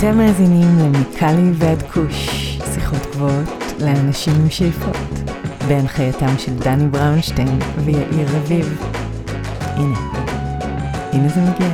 [0.00, 2.28] אתם מאזינים למיקלי ועד כוש,
[2.74, 3.48] שיחות גבוהות
[3.80, 4.96] לאנשים עם שאיפות,
[5.68, 8.82] בהנחייתם של דני בראונשטיין ויאיר רביב.
[9.60, 9.98] הנה,
[11.12, 11.68] הנה זה מגיע.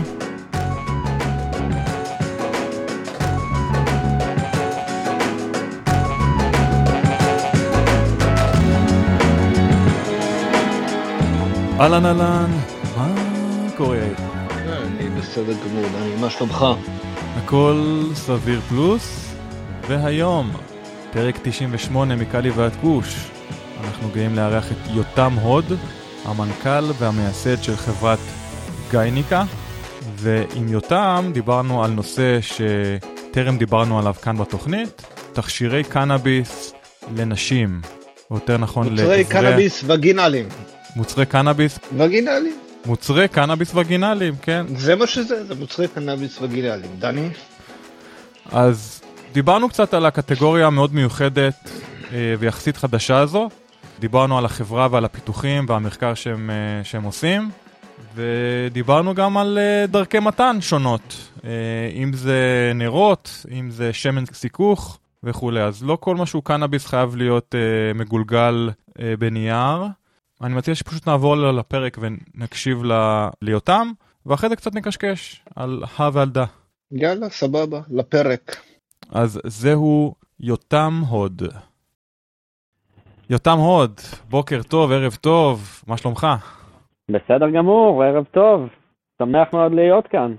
[11.80, 12.50] אהלן אהלן,
[12.96, 13.08] מה
[13.76, 13.98] קורה?
[14.86, 16.64] אני בסדר גמור, דני, מה שלומך?
[17.46, 19.34] הכל סביר פלוס,
[19.88, 20.50] והיום,
[21.12, 23.14] פרק 98 מקאלי ועד כוש.
[23.84, 25.64] אנחנו גאים לארח את יותם הוד,
[26.24, 28.18] המנכ"ל והמייסד של חברת
[28.90, 29.44] גייניקה,
[30.14, 36.72] ועם יותם דיברנו על נושא שטרם דיברנו עליו כאן בתוכנית, תכשירי קנאביס
[37.16, 37.80] לנשים,
[38.30, 40.48] או יותר נכון מוצרי קנאביס וגינליים.
[40.96, 42.65] מוצרי קנאביס, וגינליים.
[42.86, 44.66] מוצרי קנאביס וגינליים, כן.
[44.76, 46.90] זה מה שזה, זה מוצרי קנאביס וגינליים.
[46.98, 47.28] דני?
[48.52, 51.70] אז דיברנו קצת על הקטגוריה המאוד מיוחדת
[52.12, 53.48] אה, ויחסית חדשה הזו.
[53.98, 57.50] דיברנו על החברה ועל הפיתוחים והמחקר שהם, אה, שהם עושים,
[58.14, 61.30] ודיברנו גם על אה, דרכי מתן שונות,
[61.94, 65.62] אם זה נרות, אם זה שמן סיכוך וכולי.
[65.62, 67.54] אז לא כל מה שהוא קנאביס חייב להיות
[67.94, 68.70] מגולגל
[69.18, 69.84] בנייר.
[70.42, 73.88] אני מציע שפשוט נעבור על הפרק ונקשיב ל- ליותם,
[74.26, 76.44] ואחרי זה קצת נקשקש על הא ועל דה.
[76.92, 78.56] יאללה, סבבה, לפרק.
[79.12, 81.42] אז זהו יותם הוד.
[83.30, 86.26] יותם הוד, בוקר טוב, ערב טוב, מה שלומך?
[87.10, 88.68] בסדר גמור, ערב טוב.
[89.18, 90.34] שמח מאוד להיות כאן.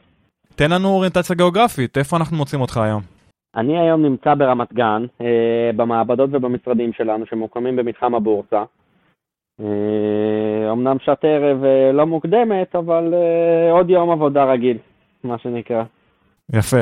[0.56, 3.02] תן לנו אוריינטציה גיאוגרפית, איפה אנחנו מוצאים אותך היום?
[3.56, 8.64] אני היום נמצא ברמת גן, אה, במעבדות ובמשרדים שלנו שמוקמים במתחם הבורסה.
[9.62, 14.78] אה, אמנם שעת ערב אה, לא מוקדמת, אבל אה, עוד יום עבודה רגיל,
[15.24, 15.84] מה שנקרא.
[16.54, 16.82] יפה.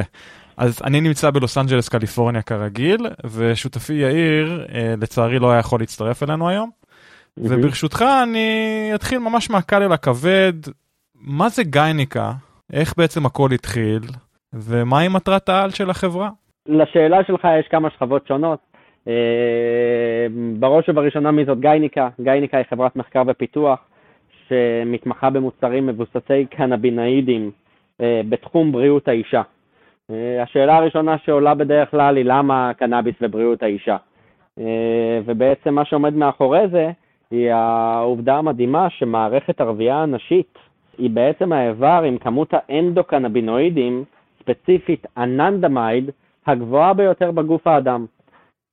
[0.57, 4.65] אז אני נמצא בלוס אנג'לס, קליפורניה כרגיל, ושותפי יאיר,
[5.01, 6.69] לצערי לא היה יכול להצטרף אלינו היום.
[7.37, 10.53] וברשותך אני אתחיל ממש מהקל אל הכבד.
[11.15, 12.31] מה זה גייניקה?
[12.73, 14.01] איך בעצם הכל התחיל?
[14.53, 16.29] ומהי מטרת העל של החברה?
[16.67, 18.59] לשאלה שלך יש כמה שכבות שונות.
[19.07, 20.27] אה,
[20.59, 22.09] בראש ובראשונה מי זאת גייניקה?
[22.21, 23.79] גייניקה היא חברת מחקר ופיתוח
[24.47, 27.51] שמתמחה במוצרים מבוססי קנבינאידים
[28.01, 29.41] אה, בתחום בריאות האישה.
[30.11, 33.97] אה, השאלה הראשונה שעולה בדרך כלל היא למה קנאביס ובריאות האישה.
[35.25, 36.91] ובעצם מה שעומד מאחורי זה
[37.31, 40.57] היא העובדה המדהימה שמערכת הרבייה הנשית
[40.97, 44.03] היא בעצם האיבר עם כמות האנדוקנבינואידים,
[44.39, 46.09] ספציפית אננדמייד,
[46.47, 48.05] הגבוהה ביותר בגוף האדם.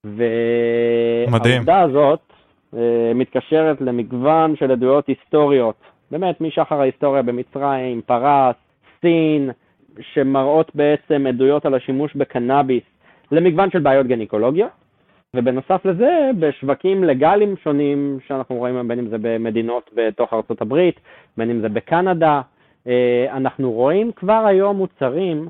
[0.04, 2.20] והעובדה הזאת
[2.76, 5.74] אה, מתקשרת למגוון של עדויות היסטוריות,
[6.10, 8.56] באמת משחר ההיסטוריה במצרים, פרס,
[9.00, 9.50] סין,
[10.00, 12.82] שמראות בעצם עדויות על השימוש בקנאביס
[13.32, 14.70] למגוון של בעיות גניקולוגיות.
[15.36, 21.00] ובנוסף לזה, בשווקים לגאליים שונים שאנחנו רואים, בין אם זה במדינות בתוך ארצות הברית,
[21.36, 22.40] בין אם זה בקנדה,
[22.86, 25.48] אה, אנחנו רואים כבר היום מוצרים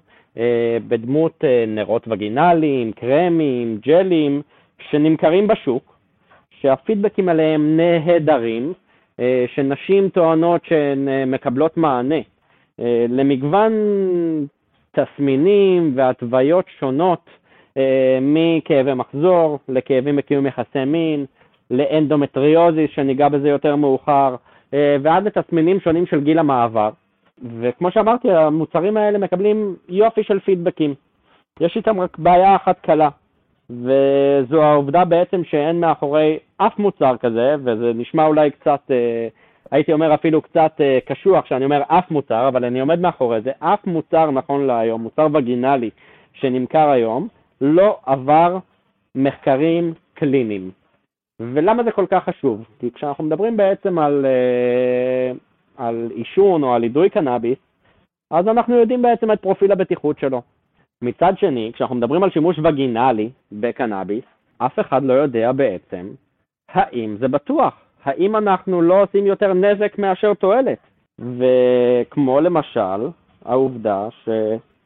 [0.88, 4.42] בדמות אה, נרות וגינליים, קרמים, ג'לים,
[4.90, 5.96] שנמכרים בשוק,
[6.60, 8.72] שהפידבקים עליהם נהדרים,
[9.54, 12.20] שנשים טוענות שהן מקבלות מענה
[13.08, 13.72] למגוון
[14.92, 17.30] תסמינים והתוויות שונות
[17.76, 21.24] אה, מכאבי מחזור לכאבים בקיום יחסי מין,
[21.70, 24.36] לאנדומטריוזיס, שניגע בזה יותר מאוחר,
[24.74, 26.90] אה, ועד לתסמינים שונים של גיל המעבר.
[27.60, 30.94] וכמו שאמרתי, המוצרים האלה מקבלים יופי של פידבקים.
[31.60, 33.08] יש איתם רק בעיה אחת קלה,
[33.70, 39.28] וזו העובדה בעצם שאין מאחורי אף מוצר כזה, וזה נשמע אולי קצת, אה,
[39.70, 43.86] הייתי אומר אפילו קצת קשוח כשאני אומר אף מוצר, אבל אני עומד מאחורי זה, אף
[43.86, 45.90] מוצר נכון להיום, מוצר וגינלי
[46.32, 47.28] שנמכר היום,
[47.60, 48.58] לא עבר
[49.14, 50.70] מחקרים קליניים.
[51.40, 52.64] ולמה זה כל כך חשוב?
[52.78, 55.32] כי כשאנחנו מדברים בעצם על, אה,
[55.76, 57.58] על עישון או על אידוי קנאביס,
[58.30, 60.42] אז אנחנו יודעים בעצם את פרופיל הבטיחות שלו.
[61.02, 64.24] מצד שני, כשאנחנו מדברים על שימוש וגינלי בקנאביס,
[64.58, 66.08] אף אחד לא יודע בעצם
[66.68, 67.74] האם זה בטוח,
[68.04, 70.78] האם אנחנו לא עושים יותר נזק מאשר תועלת.
[71.18, 73.08] וכמו למשל
[73.44, 74.28] העובדה ש...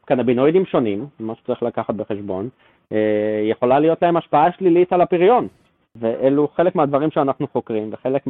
[0.06, 2.48] קנבינואידים שונים, מה שצריך לקחת בחשבון,
[2.92, 5.48] אה, יכולה להיות להם השפעה שלילית על הפריון.
[5.96, 8.26] ואלו חלק מהדברים שאנחנו חוקרים, וחלק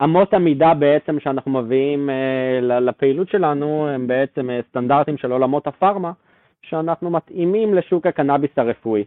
[0.00, 6.12] מהאמות המידה בעצם שאנחנו מביאים אה, לפעילות שלנו הם בעצם אה, סטנדרטים של עולמות הפארמה,
[6.62, 9.04] שאנחנו מתאימים לשוק הקנאביס הרפואי.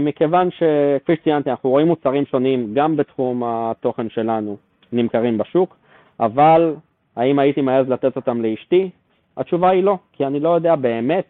[0.00, 4.56] מכיוון שכפי שציינתי, אנחנו רואים מוצרים שונים גם בתחום התוכן שלנו
[4.92, 5.76] נמכרים בשוק,
[6.20, 6.74] אבל
[7.16, 8.90] האם הייתי מעז לתת אותם לאשתי?
[9.36, 11.28] התשובה היא לא, כי אני לא יודע באמת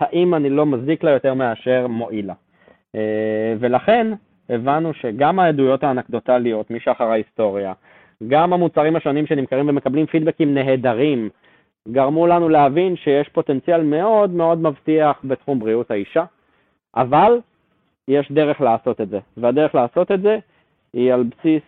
[0.00, 2.34] האם אני לא מזיק לה יותר מאשר מועיל לה.
[2.94, 4.12] אה, ולכן
[4.48, 7.72] הבנו שגם העדויות האנקדוטליות משחר ההיסטוריה,
[8.26, 11.28] גם המוצרים השונים שנמכרים ומקבלים פידבקים נהדרים,
[11.88, 16.24] גרמו לנו להבין שיש פוטנציאל מאוד מאוד מבטיח בתחום בריאות האישה,
[16.96, 17.40] אבל
[18.08, 20.38] יש דרך לעשות את זה, והדרך לעשות את זה
[20.92, 21.62] היא על בסיס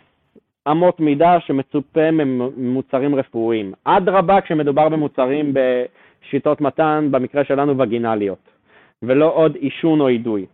[0.70, 3.72] אמות מידה שמצופה ממוצרים רפואיים.
[3.84, 8.50] אדרבה כשמדובר במוצרים בשיטות מתן, במקרה שלנו וגינליות,
[9.02, 10.46] ולא עוד עישון או אידוי.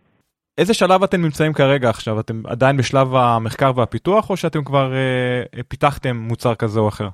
[0.57, 2.19] איזה שלב אתם נמצאים כרגע עכשיו?
[2.19, 7.07] אתם עדיין בשלב המחקר והפיתוח, או שאתם כבר אה, פיתחתם מוצר כזה או אחר?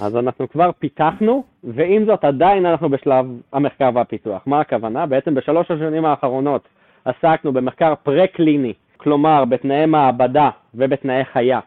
[0.00, 4.42] אז אנחנו כבר פיתחנו, ועם זאת עדיין אנחנו בשלב המחקר והפיתוח.
[4.46, 5.06] מה הכוונה?
[5.06, 6.68] בעצם בשלוש השנים האחרונות
[7.04, 11.60] עסקנו במחקר פרה-קליני, כלומר בתנאי מעבדה ובתנאי חיה,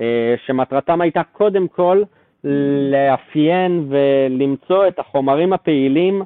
[0.00, 2.02] אה, שמטרתם הייתה קודם כל
[2.92, 6.22] לאפיין ולמצוא את החומרים הפעילים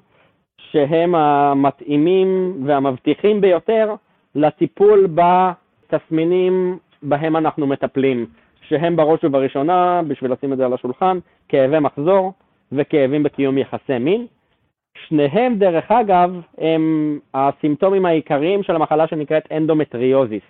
[0.70, 3.94] שהם המתאימים והמבטיחים ביותר
[4.34, 8.26] לטיפול בתסמינים בהם אנחנו מטפלים,
[8.62, 11.18] שהם בראש ובראשונה, בשביל לשים את זה על השולחן,
[11.48, 12.32] כאבי מחזור
[12.72, 14.26] וכאבים בקיום יחסי מין.
[15.08, 20.42] שניהם, דרך אגב, הם הסימפטומים העיקריים של המחלה שנקראת אנדומטריוזיס,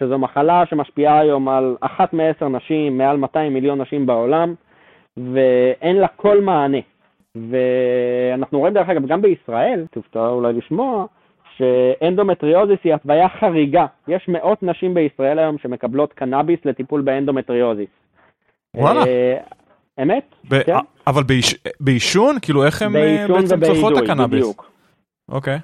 [0.00, 4.54] שזו מחלה שמשפיעה היום על אחת מעשר נשים, מעל 200 מיליון נשים בעולם,
[5.16, 6.78] ואין לה כל מענה.
[7.50, 11.06] ואנחנו רואים דרך אגב גם בישראל, תופתע אולי לשמוע,
[11.58, 13.86] שאנדומטריוזיס היא התוויה חריגה.
[14.08, 17.88] יש מאות נשים בישראל היום שמקבלות קנאביס לטיפול באנדומטריוזיס.
[18.76, 19.06] וואלה.
[19.06, 19.36] אה,
[20.02, 20.72] אמת, ב- כן.
[21.06, 22.36] אבל בעיש- בעישון?
[22.42, 24.40] כאילו איך הם אה, בעצם צורכות את הקנאביס?
[24.42, 24.70] בדיוק.
[25.28, 25.58] אוקיי.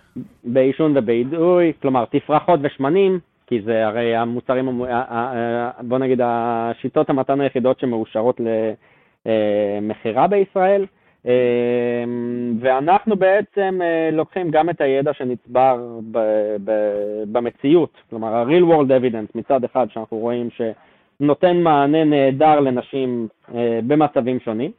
[0.45, 4.83] בעישון ובאידוי, כלומר תפרחות ושמנים, כי זה הרי המוצרים,
[5.81, 8.41] בוא נגיד השיטות המתן היחידות שמאושרות
[9.27, 10.87] למכירה בישראל.
[11.27, 12.05] אה,
[12.61, 15.99] ואנחנו בעצם אה, לוקחים גם את הידע שנצבר
[17.33, 24.41] במציאות, כלומר ה-real world evidence מצד אחד שאנחנו רואים שנותן מענה נהדר לנשים אה, במצבים
[24.41, 24.71] שונים,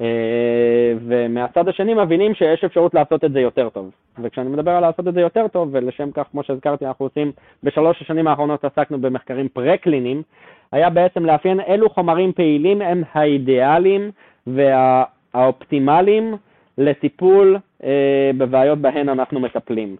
[0.00, 3.90] אה, ומהצד השני מבינים שיש אפשרות לעשות את זה יותר טוב.
[4.22, 7.32] וכשאני מדבר על לעשות את זה יותר טוב, ולשם כך, כמו שהזכרתי, אנחנו עושים,
[7.62, 10.22] בשלוש השנים האחרונות עסקנו במחקרים פרה-קליניים,
[10.72, 14.10] היה בעצם לאפיין אילו חומרים פעילים הם האידיאליים
[15.34, 16.36] והאופטימליים
[16.78, 19.96] לטיפול אה, בבעיות בהן אנחנו מטפלים.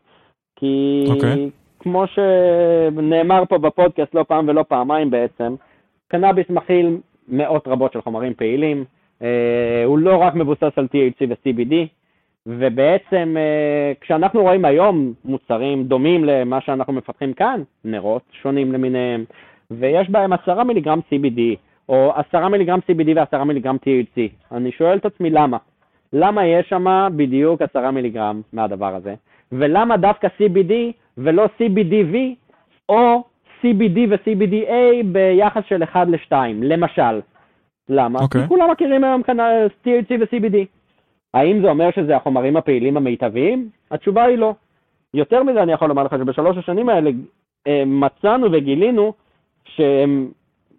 [0.57, 1.51] כי אוקיי.
[1.81, 5.55] כמו שנאמר פה בפודקאסט לא פעם ולא פעמיים בעצם,
[6.09, 6.97] קנאביס מכיל
[7.29, 8.85] מאות רבות של חומרים פעילים,
[9.23, 11.75] אה, הוא לא רק מבוסס על THC ו-CBD,
[12.47, 19.25] ובעצם אה, כשאנחנו רואים היום מוצרים דומים למה שאנחנו מפתחים כאן, נרות שונים למיניהם,
[19.71, 21.41] ויש בהם 10 מיליגרם CBD,
[21.89, 24.21] או 10 מיליגרם CBD ו-10 מיליגרם THC,
[24.53, 25.59] אני שואל את עצמי למה?
[26.13, 29.15] למה יש שם בדיוק 10 מיליגרם מהדבר הזה?
[29.53, 30.73] ולמה דווקא CBD
[31.19, 32.17] ולא CBDV
[32.89, 33.25] או
[33.61, 36.33] CBD ו-CBDA ביחס של 1 ל-2,
[36.63, 37.21] למשל?
[37.89, 38.19] למה?
[38.19, 38.43] אוקיי.
[38.43, 40.57] כי כולם מכירים היום כאן אה, THC ו-CBD.
[41.35, 43.69] האם זה אומר שזה החומרים הפעילים המיטביים?
[43.91, 44.55] התשובה היא לא.
[45.15, 47.11] יותר מזה אני יכול לומר לך שבשלוש השנים האלה
[47.67, 49.13] אה, מצאנו וגילינו
[49.65, 50.29] שהם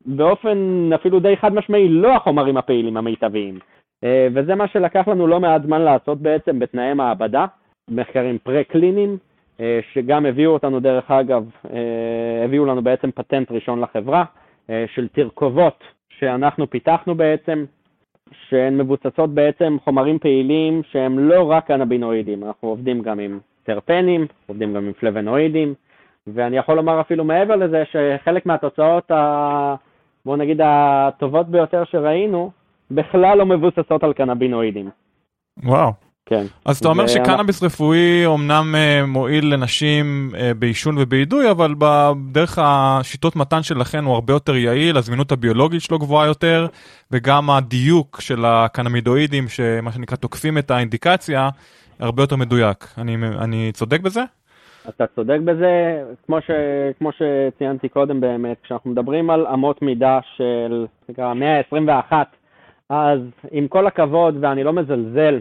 [0.05, 3.59] באופן אפילו די חד משמעי לא החומרים הפעילים המיטביים.
[4.03, 7.45] אה, וזה מה שלקח לנו לא מעט זמן לעשות בעצם בתנאי מעבדה,
[7.89, 9.17] מחקרים פרה-קליניים,
[9.59, 14.23] אה, שגם הביאו אותנו דרך אגב, אה, הביאו לנו בעצם פטנט ראשון לחברה
[14.95, 17.65] של תרכובות שאנחנו פיתחנו בעצם,
[18.49, 24.73] שהן מבוססות בעצם חומרים פעילים שהם לא רק קנבינואידים, אנחנו עובדים גם עם טרפנים, עובדים
[24.73, 25.73] גם עם פלבנואידים,
[26.27, 29.75] ואני יכול לומר אפילו מעבר לזה שחלק מהתוצאות, ה...
[30.25, 32.51] בוא נגיד, הטובות ביותר שראינו,
[32.91, 34.89] בכלל לא מבוססות על קנבינואידים.
[35.63, 35.91] וואו.
[36.25, 36.45] כן.
[36.65, 43.35] אז אתה אומר שקנאביס רפואי אומנם אה, מועיל לנשים אה, בעישון ובאידוי, אבל בדרך השיטות
[43.35, 46.67] מתן שלכן הוא הרבה יותר יעיל, הזמינות הביולוגית שלו גבוהה יותר,
[47.11, 51.49] וגם הדיוק של הקנמידואידים, שמה שנקרא תוקפים את האינדיקציה,
[51.99, 52.87] הרבה יותר מדויק.
[52.97, 54.23] אני, אני צודק בזה?
[54.89, 56.51] אתה צודק בזה, כמו, ש,
[56.97, 60.85] כמו שציינתי קודם באמת, כשאנחנו מדברים על אמות מידה של
[61.17, 62.13] המאה ה-21,
[62.89, 63.19] אז
[63.51, 65.39] עם כל הכבוד, ואני לא מזלזל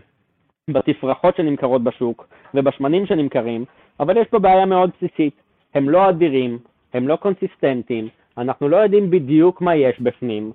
[0.70, 3.64] בתפרחות שנמכרות בשוק ובשמנים שנמכרים,
[4.00, 5.34] אבל יש פה בעיה מאוד בסיסית.
[5.74, 6.58] הם לא אדירים,
[6.94, 8.08] הם לא קונסיסטנטיים,
[8.38, 10.52] אנחנו לא יודעים בדיוק מה יש בפנים,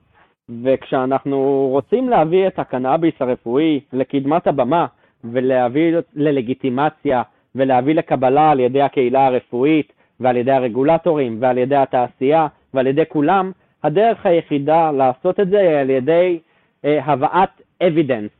[0.63, 4.85] וכשאנחנו רוצים להביא את הקנאביס הרפואי לקדמת הבמה
[5.23, 7.21] ולהביא ללגיטימציה
[7.55, 13.51] ולהביא לקבלה על ידי הקהילה הרפואית ועל ידי הרגולטורים ועל ידי התעשייה ועל ידי כולם,
[13.83, 16.39] הדרך היחידה לעשות את זה היא על ידי
[16.85, 17.49] אה, הבאת
[17.83, 18.39] evidence.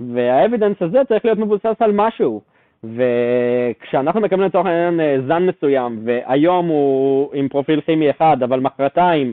[0.00, 2.40] והאבידנס הזה צריך להיות מבוסס על משהו.
[2.84, 9.32] וכשאנחנו מקבלים לצורך העניין אה, זן מסוים, והיום הוא עם פרופיל כימי אחד, אבל מחרתיים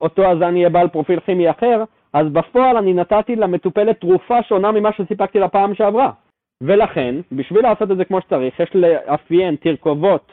[0.00, 4.92] אותו הזן יהיה בעל פרופיל כימי אחר, אז בפועל אני נתתי למטופלת תרופה שונה ממה
[4.92, 6.10] שסיפקתי לה פעם שעברה.
[6.62, 10.32] ולכן, בשביל לעשות את זה כמו שצריך, יש לאפיין תרכובות,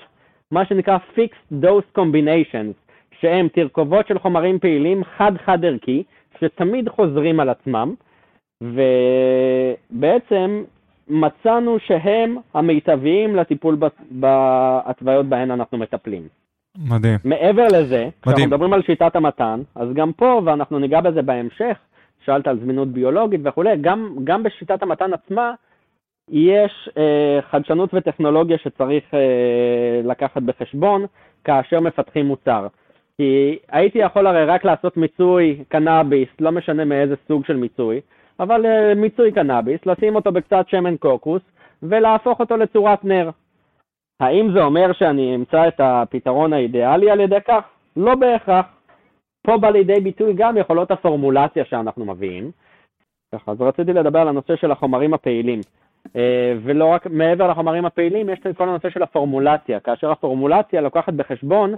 [0.51, 2.73] מה שנקרא Fixed Dose Combinations,
[3.19, 6.03] שהם תרכובות של חומרים פעילים חד-חד ערכי,
[6.39, 7.93] שתמיד חוזרים על עצמם,
[9.91, 10.63] ובעצם
[11.07, 13.77] מצאנו שהם המיטביים לטיפול
[14.11, 16.27] בהתוויות בהן אנחנו מטפלים.
[16.77, 17.17] מדהים.
[17.23, 21.77] מעבר לזה, כשאנחנו מדברים על שיטת המתן, אז גם פה, ואנחנו ניגע בזה בהמשך,
[22.25, 25.53] שאלת על זמינות ביולוגית וכולי, גם, גם בשיטת המתן עצמה,
[26.29, 31.05] יש אה, חדשנות וטכנולוגיה שצריך אה, לקחת בחשבון
[31.43, 32.67] כאשר מפתחים מוצר.
[33.17, 38.01] כי הייתי יכול הרי רק לעשות מיצוי קנאביס, לא משנה מאיזה סוג של מיצוי,
[38.39, 41.41] אבל uh, מיצוי קנאביס, לשים אותו בקצת שמן קוקוס
[41.83, 43.29] ולהפוך אותו לצורת נר.
[44.19, 47.63] האם זה אומר שאני אמצא את הפתרון האידיאלי על ידי כך?
[47.97, 48.65] לא בהכרח.
[49.47, 52.51] פה בא לידי ביטוי גם יכולות הפורמולציה שאנחנו מביאים.
[53.47, 55.59] אז רציתי לדבר על הנושא של החומרים הפעילים.
[56.07, 56.15] Uh,
[56.63, 61.75] ולא רק מעבר לחומרים הפעילים, יש את כל הנושא של הפורמולציה, כאשר הפורמולציה לוקחת בחשבון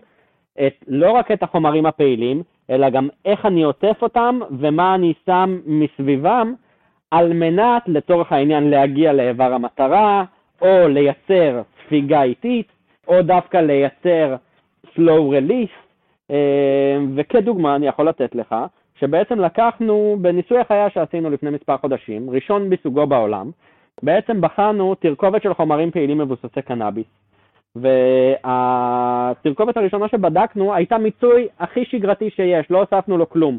[0.60, 5.60] את, לא רק את החומרים הפעילים, אלא גם איך אני עוטף אותם ומה אני שם
[5.66, 6.54] מסביבם,
[7.12, 10.24] על מנת, לצורך העניין, להגיע לאיבר המטרה,
[10.62, 12.68] או לייצר ספיגה איטית,
[13.08, 14.36] או דווקא לייצר
[14.96, 15.76] slow release,
[16.32, 18.56] אה, וכדוגמה אני יכול לתת לך,
[19.00, 23.52] שבעצם לקחנו, בניסוי החיה שעשינו לפני מספר חודשים, ראשון בסוגו בעולם,
[24.04, 27.06] בעצם בחנו תרכובת של חומרים פעילים מבוססי קנאביס,
[27.76, 33.58] והתרכובת הראשונה שבדקנו הייתה מיצוי הכי שגרתי שיש, לא הוספנו לו כלום.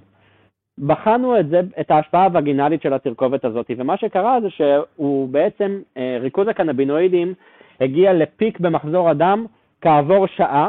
[0.78, 6.18] בחנו את זה, את ההשפעה הווגינלית של התרכובת הזאת, ומה שקרה זה שהוא בעצם, אה,
[6.20, 7.34] ריכוז הקנבינואידים
[7.80, 9.46] הגיע לפיק במחזור הדם
[9.80, 10.68] כעבור שעה,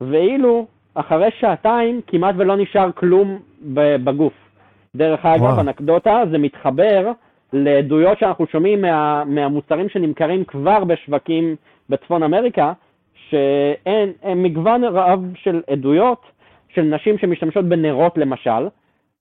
[0.00, 3.38] ואילו אחרי שעתיים כמעט ולא נשאר כלום
[4.04, 4.32] בגוף.
[4.96, 5.60] דרך אגב, וואו.
[5.60, 7.12] אנקדוטה, זה מתחבר
[7.52, 11.56] לעדויות שאנחנו שומעים מה, מהמוצרים שנמכרים כבר בשווקים
[11.88, 12.72] בצפון אמריקה,
[13.14, 16.22] שאין מגוון רב של עדויות
[16.68, 18.68] של נשים שמשתמשות בנרות למשל,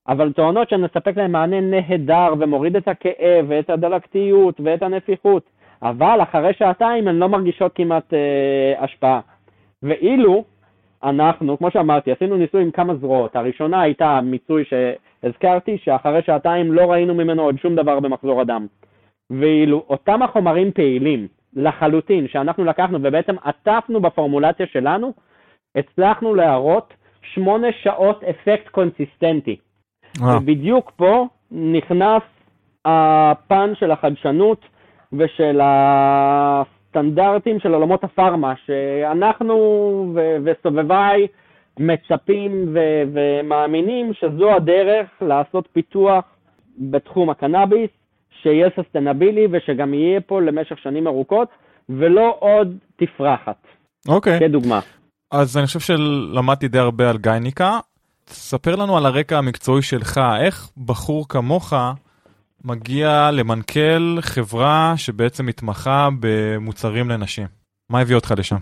[0.07, 5.43] אבל טוענות שנספק להן מענה נהדר ומוריד את הכאב ואת הדלקתיות ואת הנפיחות,
[5.81, 9.19] אבל אחרי שעתיים הן לא מרגישות כמעט אה, השפעה.
[9.83, 10.43] ואילו
[11.03, 13.35] אנחנו, כמו שאמרתי, עשינו ניסוי עם כמה זרועות.
[13.35, 18.67] הראשונה הייתה מיצוי שהזכרתי, שאחרי שעתיים לא ראינו ממנו עוד שום דבר במחזור הדם.
[19.29, 25.13] ואילו אותם החומרים פעילים לחלוטין שאנחנו לקחנו ובעצם עטפנו בפורמולציה שלנו,
[25.75, 29.55] הצלחנו להראות שמונה שעות אפקט קונסיסטנטי.
[30.21, 30.37] אה.
[30.37, 32.23] ובדיוק פה נכנס
[32.85, 34.65] הפן של החדשנות
[35.13, 35.61] ושל
[36.91, 39.55] הסטנדרטים של עולמות הפארמה, שאנחנו
[40.15, 41.27] ו- וסובביי
[41.79, 46.23] מצפים ו- ומאמינים שזו הדרך לעשות פיתוח
[46.77, 47.89] בתחום הקנאביס,
[48.41, 51.47] שיהיה ססטנבילי ושגם יהיה פה למשך שנים ארוכות,
[51.89, 53.67] ולא עוד תפרחת.
[54.07, 54.37] אוקיי.
[54.37, 54.39] Okay.
[54.39, 54.79] כדוגמה.
[55.31, 57.79] אז אני חושב שלמדתי די הרבה על גייניקה.
[58.27, 61.73] ספר לנו על הרקע המקצועי שלך, איך בחור כמוך
[62.65, 67.47] מגיע למנכ"ל חברה שבעצם מתמחה במוצרים לנשים?
[67.89, 68.55] מה הביא אותך לשם?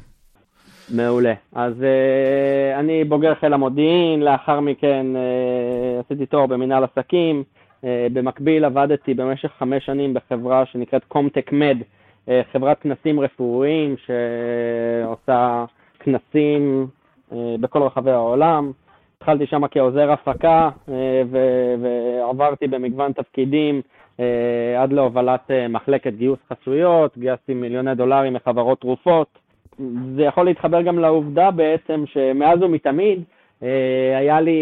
[0.89, 1.34] מעולה.
[1.56, 7.44] אז uh, אני בוגר חיל המודיעין, לאחר מכן uh, עשיתי תואר במנהל עסקים.
[7.82, 11.77] Uh, במקביל עבדתי במשך חמש שנים בחברה שנקראת קומטק מד,
[12.25, 15.65] uh, חברת כנסים רפואיים שעושה
[16.00, 16.88] כנסים
[17.32, 18.72] uh, בכל רחבי העולם.
[19.29, 20.91] התחלתי שם כעוזר הפקה uh,
[21.79, 24.21] ועברתי במגוון תפקידים uh,
[24.79, 29.27] עד להובלת uh, מחלקת גיוס חסויות, גייסתי מיליוני דולרים מחברות תרופות.
[30.15, 33.24] זה יכול להתחבר גם לעובדה בעצם שמאז ומתמיד
[33.63, 34.62] אה, היה לי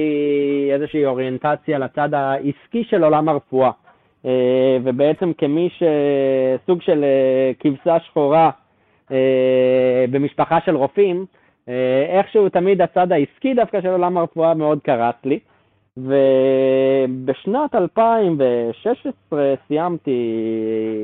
[0.73, 3.71] איזושהי אוריינטציה לצד העסקי של עולם הרפואה.
[4.25, 8.49] אה, ובעצם כמי שסוג של אה, כבשה שחורה
[10.11, 11.25] במשפחה של רופאים,
[12.09, 15.39] איכשהו תמיד הצד העסקי דווקא של עולם הרפואה מאוד קרץ לי.
[15.97, 20.31] ובשנת 2016 סיימתי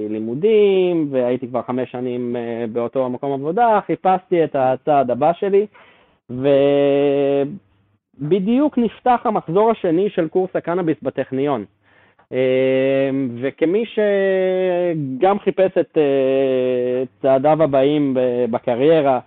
[0.10, 2.36] לימודים והייתי כבר חמש שנים
[2.72, 5.66] באותו מקום עבודה, חיפשתי את הצעד הבא שלי,
[8.20, 11.66] בדיוק נפתח המחזור השני של קורס הקנאביס בטכניון.
[12.34, 13.10] אה,
[13.42, 18.18] וכמי שגם חיפש את אה, צעדיו הבאים
[18.52, 19.20] בקריירה, אה,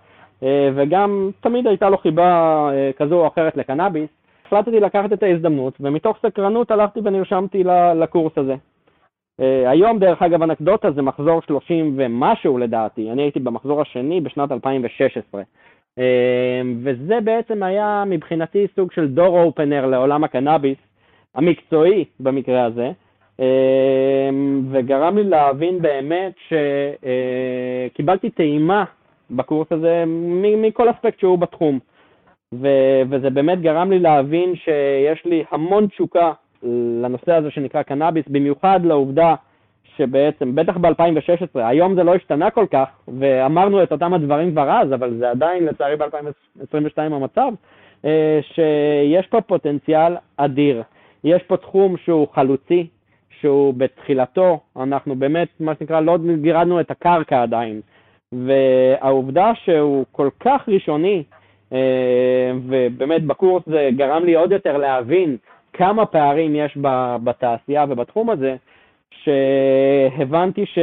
[0.75, 4.09] וגם תמיד הייתה לו חיבה כזו או אחרת לקנאביס,
[4.45, 7.63] החלטתי לקחת את ההזדמנות, ומתוך סקרנות הלכתי ונרשמתי
[7.95, 8.55] לקורס הזה.
[9.41, 14.51] אה, היום, דרך אגב, אנקדוטה זה מחזור 30 ומשהו לדעתי, אני הייתי במחזור השני בשנת
[14.51, 15.41] 2016.
[15.99, 20.77] אה, וזה בעצם היה מבחינתי סוג של דור אופנר לעולם הקנאביס,
[21.35, 22.91] המקצועי במקרה הזה,
[23.39, 24.29] אה,
[24.71, 26.33] וגרם לי להבין באמת
[27.93, 28.83] שקיבלתי טעימה
[29.31, 30.03] בקורס הזה
[30.57, 31.79] מכל אספקט שהוא בתחום.
[32.53, 36.31] ו- וזה באמת גרם לי להבין שיש לי המון תשוקה
[37.03, 39.35] לנושא הזה שנקרא קנאביס, במיוחד לעובדה
[39.97, 42.87] שבעצם, בטח ב-2016, היום זה לא השתנה כל כך,
[43.19, 47.51] ואמרנו את אותם הדברים כבר אז, אבל זה עדיין לצערי ב-2022 המצב,
[48.05, 50.83] אה, שיש פה פוטנציאל אדיר.
[51.23, 52.87] יש פה תחום שהוא חלוצי,
[53.39, 57.81] שהוא בתחילתו, אנחנו באמת, מה שנקרא, לא גירדנו את הקרקע עדיין.
[58.31, 61.23] והעובדה שהוא כל כך ראשוני,
[61.73, 65.37] אה, ובאמת בקורס זה גרם לי עוד יותר להבין
[65.73, 66.77] כמה פערים יש
[67.23, 68.55] בתעשייה ובתחום הזה,
[69.11, 70.79] שהבנתי ש...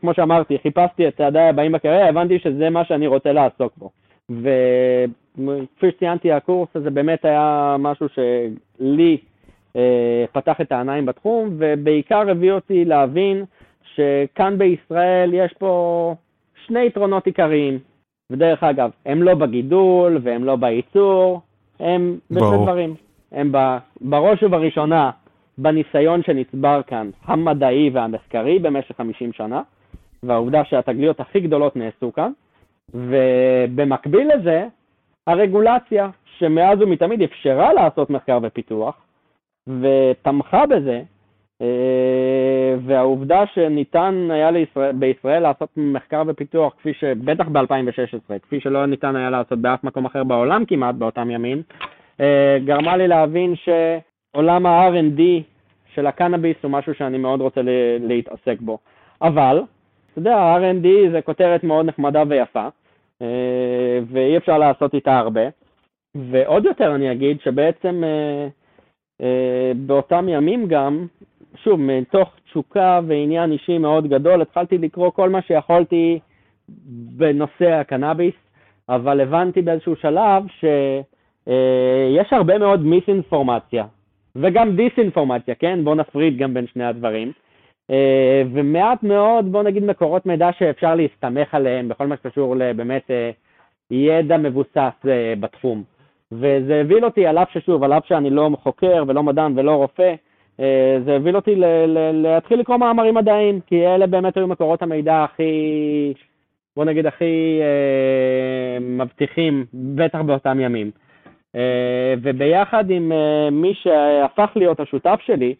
[0.00, 3.90] כמו שאמרתי, חיפשתי את צעדיי הבאים בקריירה, הבנתי שזה מה שאני רוצה לעסוק בו.
[4.30, 9.16] וכפי שציינתי, הקורס הזה באמת היה משהו שלי
[9.76, 13.44] אה, פתח את העיניים בתחום, ובעיקר הביא אותי להבין
[13.94, 16.14] שכאן בישראל יש פה
[16.66, 17.78] שני יתרונות עיקריים.
[18.30, 21.40] ודרך אגב, הם לא בגידול והם לא בייצור,
[21.80, 22.94] הם בשני דברים.
[23.32, 23.52] הם
[24.00, 25.10] בראש ובראשונה
[25.58, 29.62] בניסיון שנצבר כאן, המדעי והמחקרי במשך 50 שנה,
[30.22, 32.32] והעובדה שהתגליות הכי גדולות נעשו כאן,
[32.94, 34.66] ובמקביל לזה,
[35.26, 38.94] הרגולציה, שמאז ומתמיד אפשרה לעשות מחקר ופיתוח,
[39.68, 41.02] ותמכה בזה,
[42.80, 49.30] והעובדה שניתן היה לישראל, בישראל לעשות מחקר ופיתוח, כפי שבטח ב-2016, כפי שלא ניתן היה
[49.30, 51.62] לעשות באף מקום אחר בעולם כמעט באותם ימים,
[52.20, 55.20] אה, גרמה לי להבין שעולם ה-R&D
[55.94, 57.60] של הקנאביס הוא משהו שאני מאוד רוצה
[58.00, 58.78] להתעסק בו.
[59.22, 59.62] אבל,
[60.12, 62.68] אתה יודע, ה-R&D זה כותרת מאוד נחמדה ויפה,
[63.22, 65.48] אה, ואי אפשר לעשות איתה הרבה.
[66.14, 68.02] ועוד יותר אני אגיד שבעצם
[69.76, 71.06] באותם ימים גם
[71.56, 76.18] שוב, מתוך תשוקה ועניין אישי מאוד גדול, התחלתי לקרוא כל מה שיכולתי
[77.16, 78.34] בנושא הקנאביס,
[78.88, 83.84] אבל הבנתי באיזשהו שלב שיש אה, הרבה מאוד מיסאינפורמציה,
[84.36, 85.84] וגם דיסאינפורמציה, כן?
[85.84, 87.32] בואו נפריד גם בין שני הדברים.
[87.90, 93.30] אה, ומעט מאוד, בואו נגיד, מקורות מידע שאפשר להסתמך עליהם בכל מה שקשור לבאמת אה,
[93.90, 95.06] ידע מבוסס
[95.40, 95.82] בתחום.
[96.32, 100.02] וזה הביל אותי, על אף ששוב, על אף שאני לא חוקר ולא מדען ולא רופא,
[100.02, 100.14] אה,
[101.04, 101.54] זה הוביל אותי
[102.12, 106.12] להתחיל לקרוא מאמרים מדעיים, כי אלה באמת היו מקורות המידע הכי,
[106.76, 110.90] בוא נגיד, הכי אה, מבטיחים, בטח באותם ימים.
[111.56, 115.54] אה, וביחד עם אה, מי שהפך להיות השותף שלי,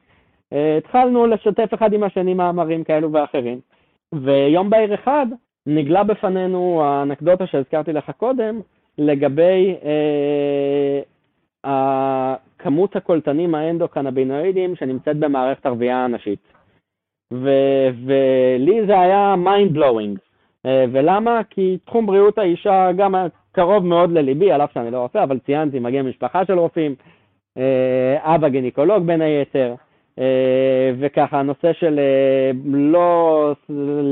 [0.53, 3.61] אה, התחלנו לשתף אחד עם השני מאמרים כאלו ואחרים.
[4.13, 5.27] ויום בהיר אחד
[5.67, 8.61] נגלה בפנינו האנקדוטה שהזכרתי לך קודם,
[8.99, 11.01] לגבי אה,
[12.59, 16.53] כמות הקולטנים האנדוקנבינואידים שנמצאת במערכת הרבייה הנשית.
[17.33, 20.19] ו- ולי זה היה mind blowing.
[20.67, 21.41] אה, ולמה?
[21.51, 23.15] כי תחום בריאות האישה גם
[23.53, 26.95] קרוב מאוד לליבי, על אף שאני לא רופא, אבל ציינתי, מגיע משפחה של רופאים,
[27.59, 29.75] אה, אבא גינקולוג בין היתר,
[30.19, 32.01] אה, וככה הנושא של
[32.69, 33.53] לא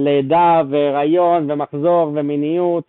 [0.05, 2.85] לידה והיריון ומחזור ומיניות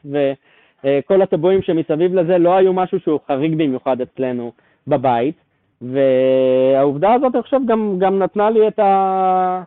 [0.86, 4.52] וכל הטבועים שמסביב לזה לא היו משהו שהוא חריג במיוחד אצלנו
[4.88, 5.36] בבית.
[5.82, 9.63] והעובדה הזאת, אני חושב, גם, גם נתנה לי את ה...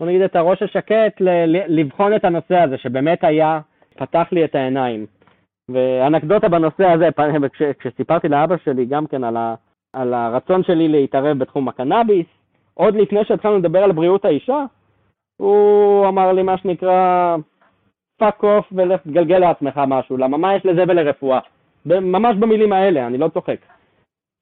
[0.00, 3.60] נגיד את הראש השקט ל- לבחון את הנושא הזה, שבאמת היה,
[3.96, 5.06] פתח לי את העיניים.
[5.68, 7.08] ואנקדוטה בנושא הזה,
[7.54, 9.54] כש, כשסיפרתי לאבא שלי גם כן על, ה,
[9.92, 12.26] על הרצון שלי להתערב בתחום הקנאביס,
[12.74, 14.64] עוד לפני שהתחלנו לדבר על בריאות האישה,
[15.36, 17.36] הוא אמר לי מה שנקרא,
[18.20, 21.38] fuck off ולך תגלגל לעצמך משהו, למה מה יש לזה ולרפואה?
[21.86, 23.56] ממש במילים האלה, אני לא צוחק.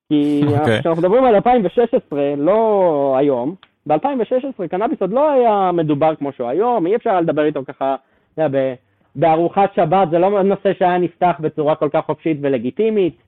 [0.08, 0.50] כי אוקיי.
[0.58, 0.80] אוקיי.
[0.80, 3.54] כשאנחנו מדברים על 2016, לא היום,
[3.86, 7.96] ב-2016 קנאביס עוד לא היה מדובר כמו שהוא היום, אי אפשר לדבר איתו ככה,
[8.34, 8.74] אתה יודע,
[9.16, 13.22] בארוחת שבת, זה לא נושא שהיה נפתח בצורה כל כך חופשית ולגיטימית.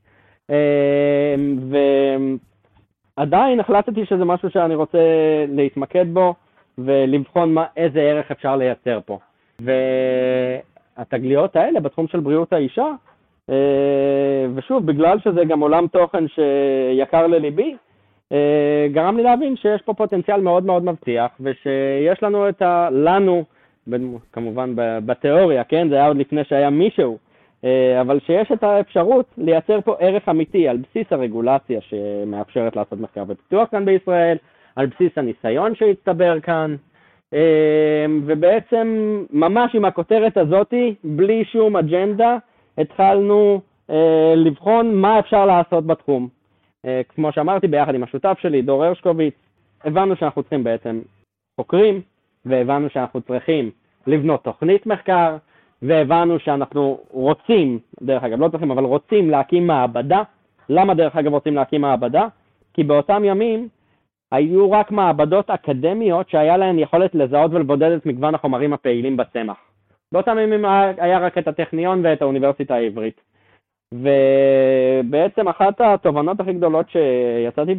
[0.51, 1.59] אמ,
[3.17, 4.99] ועדיין החלטתי שזה משהו שאני רוצה
[5.49, 6.35] להתמקד בו
[6.79, 9.19] ולבחון מה, איזה ערך אפשר לייצר פה.
[10.97, 12.93] והתגליות האלה בתחום של בריאות האישה,
[13.51, 17.77] אה, ושוב, בגלל שזה גם עולם תוכן שיקר לליבי,
[18.33, 22.89] אה, גרם לי להבין שיש פה פוטנציאל מאוד מאוד מבטיח, ושיש לנו את ה...
[22.93, 23.45] לנו,
[24.33, 25.89] כמובן בתיאוריה, כן?
[25.89, 27.19] זה היה עוד לפני שהיה מישהו,
[27.65, 33.25] אה, אבל שיש את האפשרות לייצר פה ערך אמיתי על בסיס הרגולציה שמאפשרת לעשות מחקר
[33.29, 34.37] ופיתוח כאן בישראל,
[34.77, 36.77] על בסיס הניסיון שהצטבר כאן,
[38.27, 42.37] ובעצם ממש עם הכותרת הזאתי, בלי שום אג'נדה,
[42.79, 46.29] התחלנו אה, לבחון מה אפשר לעשות בתחום.
[46.87, 49.35] אה, כמו שאמרתי, ביחד עם השותף שלי, דור הרשקוביץ,
[49.85, 51.01] הבנו שאנחנו צריכים בעצם
[51.61, 52.01] חוקרים,
[52.47, 53.71] והבנו שאנחנו צריכים
[54.07, 55.37] לבנות תוכנית מחקר,
[55.83, 60.23] והבנו שאנחנו רוצים, דרך אגב, לא צריכים, אבל רוצים להקים מעבדה.
[60.69, 62.27] למה דרך אגב רוצים להקים מעבדה?
[62.75, 63.69] כי באותם ימים
[64.33, 69.57] היו רק מעבדות אקדמיות שהיה להן יכולת לזהות ולבודד את מגוון החומרים הפעילים בצמח.
[70.13, 70.65] באותם ימים
[70.99, 73.21] היה רק את הטכניון ואת האוניברסיטה העברית.
[73.95, 77.75] ובעצם אחת התובנות הכי גדולות שיצאתי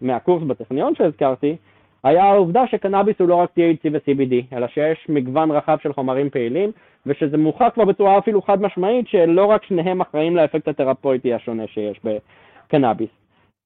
[0.00, 1.56] מהקורס בטכניון שהזכרתי,
[2.04, 6.72] היה העובדה שקנאביס הוא לא רק THC ו-CBD, אלא שיש מגוון רחב של חומרים פעילים,
[7.06, 12.00] ושזה מוכח כבר בצורה אפילו חד משמעית, שלא רק שניהם אחראים לאפקט התרפויטי השונה שיש
[12.04, 13.21] בקנאביס.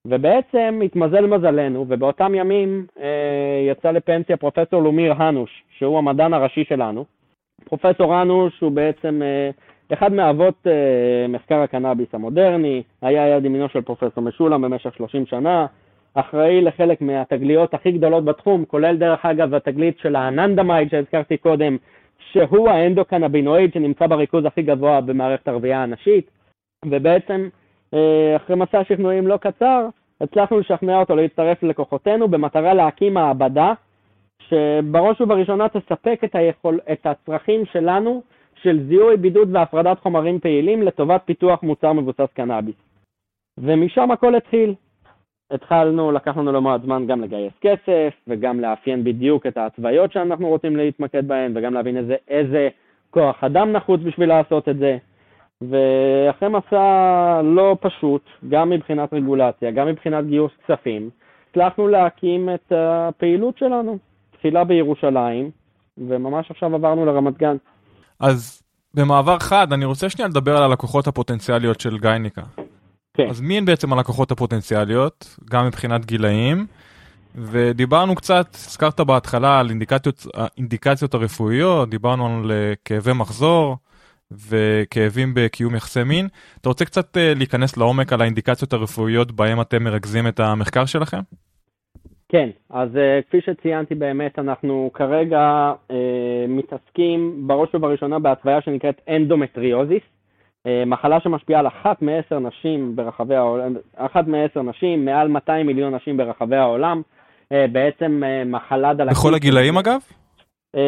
[0.09, 7.05] ובעצם התמזל מזלנו, ובאותם ימים אה, יצא לפנסיה פרופסור לומיר הנוש, שהוא המדען הראשי שלנו.
[7.65, 9.51] פרופסור הנוש הוא בעצם אה,
[9.93, 15.67] אחד מאבות אה, מחקר הקנאביס המודרני, היה יד ימינו של פרופסור משולם במשך 30 שנה,
[16.15, 21.77] אחראי לחלק מהתגליות הכי גדולות בתחום, כולל דרך אגב התגלית של האננדמייד שהזכרתי קודם,
[22.33, 26.31] שהוא האנדוקנבינואיד שנמצא בריכוז הכי גבוה במערכת הרבייה הנשית,
[26.85, 27.49] ובעצם
[28.37, 29.89] אחרי מסע שכנועים לא קצר,
[30.21, 33.73] הצלחנו לשכנע אותו להצטרף ללקוחותינו במטרה להקים מעבדה
[34.43, 38.23] שבראש ובראשונה תספק את, היכול, את הצרכים שלנו
[38.63, 42.75] של זיהוי, בידוד והפרדת חומרים פעילים לטובת פיתוח מוצר מבוסס קנאביס.
[43.59, 44.75] ומשם הכל התחיל.
[45.51, 50.49] התחלנו, לקח לנו לא מעט זמן גם לגייס כסף וגם לאפיין בדיוק את ההתוויות שאנחנו
[50.49, 52.69] רוצים להתמקד בהן וגם להבין איזה, איזה
[53.11, 54.99] כוח אדם נחוץ בשביל לעשות את זה.
[55.61, 61.11] ואחרי מסע לא פשוט, גם מבחינת רגולציה, גם מבחינת גיוס כספים,
[61.51, 63.99] הצלחנו להקים את הפעילות שלנו.
[64.39, 65.51] תחילה בירושלים,
[65.99, 67.57] וממש עכשיו עברנו לרמת גן.
[68.21, 68.63] אז
[68.95, 72.43] במעבר חד, אני רוצה שנייה לדבר על הלקוחות הפוטנציאליות של גייניקה.
[73.15, 73.29] כן.
[73.31, 76.67] אז מי הן בעצם הלקוחות הפוטנציאליות, גם מבחינת גילאים?
[77.35, 80.27] ודיברנו קצת, הזכרת בהתחלה על אינדיקציות,
[80.59, 82.53] אינדיקציות הרפואיות, דיברנו על
[82.85, 83.77] כאבי מחזור
[84.33, 86.29] וכאבים בקיום יחסי מין.
[86.61, 91.21] אתה רוצה קצת אה, להיכנס לעומק על האינדיקציות הרפואיות בהם אתם מרכזים את המחקר שלכם?
[92.29, 95.93] כן, אז uh, כפי שציינתי באמת, אנחנו כרגע uh,
[96.49, 103.75] מתעסקים בראש ובראשונה בהתוויה שנקראת אנדומטריוזיס, אה, מחלה שמשפיעה על אחת מעשר נשים ברחבי העולם,
[103.97, 107.03] אחת מעשר נשים, מעל 200 מיליון נשים ברחבי העולם,
[107.45, 109.19] אה, בעצם אה, מחלה דלקית.
[109.19, 110.01] בכל הגילאים אגב?
[110.77, 110.79] אה,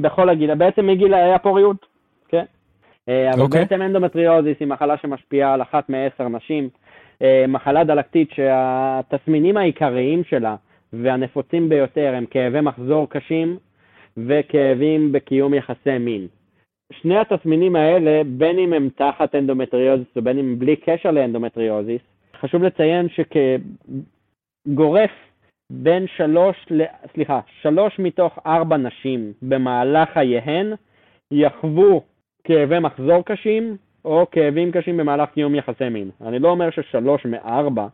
[0.00, 1.76] בכל הגילאים, בעצם מגילאי הפוריות.
[1.82, 1.91] אה,
[3.08, 3.40] אבל אוקיי.
[3.40, 3.60] אוקיי.
[3.60, 6.68] בעצם אנדומטריוזיס היא מחלה שמשפיעה על אחת מעשר נשים,
[7.18, 10.56] אה, מחלה דלקתית שהתסמינים העיקריים שלה,
[10.92, 13.58] והנפוצים ביותר הם כאבי מחזור קשים
[14.16, 16.26] וכאבים בקיום יחסי מין.
[16.92, 22.00] שני התסמינים האלה, בין אם הם תחת אנדומטריוזיס ובין אם בלי קשר לאנדומטריוזיס,
[22.40, 23.08] חשוב לציין
[24.68, 25.10] שכגורף
[25.70, 26.56] בין שלוש,
[27.14, 30.72] סליחה, שלוש מתוך ארבע נשים במהלך חייהן
[31.30, 32.02] יחוו
[32.44, 36.10] כאבי מחזור קשים או כאבים קשים במהלך קיום יחסי מין.
[36.26, 37.86] אני לא אומר ששלוש מארבע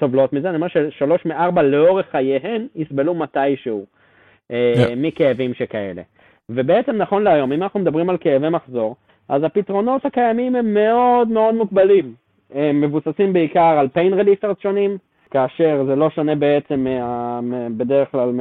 [0.00, 4.54] סובלות מזה, אני אומר ששלוש מארבע לאורך חייהן יסבלו מתישהו yeah.
[4.54, 6.02] אה, מכאבים שכאלה.
[6.48, 8.96] ובעצם נכון להיום, אם אנחנו מדברים על כאבי מחזור,
[9.28, 12.14] אז הפתרונות הקיימים הם מאוד מאוד מוגבלים.
[12.54, 14.98] הם מבוססים בעיקר על pain relievers שונים,
[15.30, 17.40] כאשר זה לא שונה בעצם מה,
[17.76, 18.32] בדרך כלל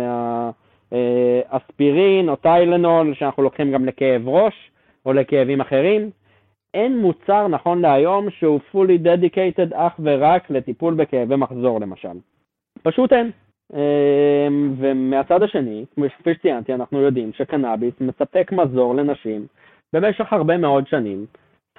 [1.51, 4.71] מהאספירין או טיילנול שאנחנו לוקחים גם לכאב ראש
[5.05, 6.09] או לכאבים אחרים.
[6.73, 12.17] אין מוצר נכון להיום שהוא fully dedicated אך ורק לטיפול בכאבי מחזור למשל.
[12.83, 13.31] פשוט אין.
[13.73, 15.85] אמ, ומהצד השני,
[16.19, 19.47] כפי שציינתי, אנחנו יודעים שקנאביס מספק מזור לנשים
[19.93, 21.25] במשך הרבה מאוד שנים,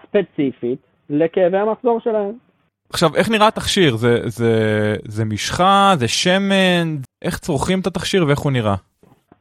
[0.02, 0.78] ספציפית
[1.10, 2.32] לכאבי המחזור שלהם.
[2.90, 3.96] עכשיו, איך נראה התכשיר?
[3.96, 4.52] זה, זה,
[5.04, 5.92] זה משחה?
[5.98, 6.96] זה שמן?
[7.24, 8.74] איך צורכים את התכשיר ואיך הוא נראה?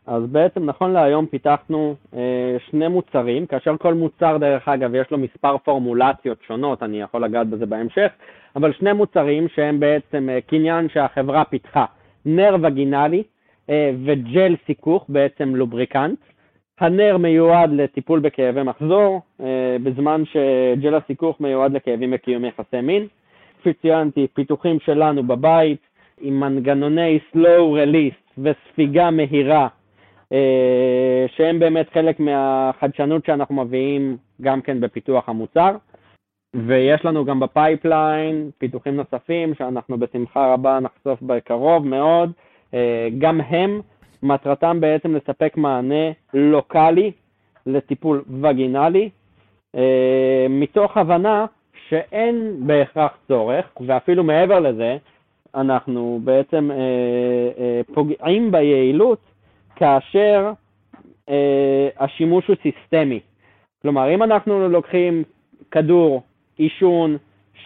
[0.08, 5.18] אז בעצם נכון להיום פיתחנו אה, שני מוצרים, כאשר כל מוצר דרך אגב יש לו
[5.18, 8.12] מספר פורמולציות שונות, אני יכול לגעת בזה בהמשך,
[8.56, 11.86] אבל שני מוצרים שהם בעצם אה, קניין שהחברה פיתחה,
[12.26, 13.24] נר וגינלי
[13.70, 16.20] אה, וג'ל סיכוך, בעצם לובריקנט.
[16.80, 23.08] הנר מיועד לטיפול בכאבי מחזור, אה, בזמן שג'ל הסיכוך מיועד לכאבים בקיום יחסי מין.
[23.60, 25.80] כפי ציינתי, פיתוחים שלנו בבית
[26.22, 29.68] עם מנגנוני slow release וספיגה מהירה
[31.28, 35.76] שהם באמת חלק מהחדשנות שאנחנו מביאים גם כן בפיתוח המוצר.
[36.56, 42.32] ויש לנו גם ב pipeline פיתוחים נוספים שאנחנו בשמחה רבה נחשוף בקרוב מאוד,
[42.74, 43.82] אה, גם הם
[44.24, 47.12] מטרתם בעצם לספק מענה לוקאלי
[47.66, 49.10] לטיפול וגינלי,
[49.76, 51.46] אה, מתוך הבנה
[51.90, 54.98] שאין בהכרח צורך, ואפילו מעבר לזה,
[55.56, 56.78] אנחנו בעצם אה,
[57.58, 59.20] אה, פוגעים ביעילות
[59.84, 60.52] כאשר
[61.30, 63.20] אה, השימוש הוא סיסטמי.
[63.82, 65.24] כלומר, אם אנחנו לוקחים
[65.72, 66.24] כדור,
[66.58, 67.18] עישון,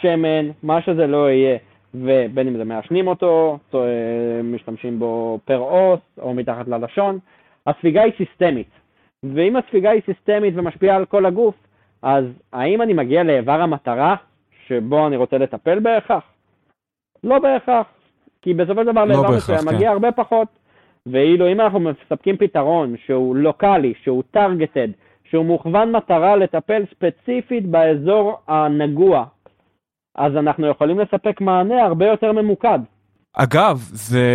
[0.02, 1.58] שמן, מה שזה לא יהיה,
[1.94, 3.80] ובין אם זה מעשנים אותו, אה,
[4.44, 7.20] משתמשים בו פר אוס או מתחת ללשון,
[7.68, 8.70] הספיגה היא סיסטמית.
[9.24, 11.56] ואם הספיגה היא סיסטמית ומשפיעה על כל הגוף,
[12.02, 14.16] אז האם אני מגיע לאיבר המטרה
[14.68, 16.24] שבו אני רוצה לטפל בהכרח?
[17.24, 17.88] לא בהכרח,
[18.42, 19.76] כי בסופו של דבר לא לאיבר מסוים כן.
[19.76, 20.48] מגיע הרבה פחות.
[21.12, 24.88] ואילו אם אנחנו מספקים פתרון שהוא לוקאלי, שהוא טרגטד,
[25.30, 29.26] שהוא מוכוון מטרה לטפל ספציפית באזור הנגוע,
[30.16, 32.80] אז אנחנו יכולים לספק מענה הרבה יותר ממוקד.
[33.34, 34.28] אגב, זה,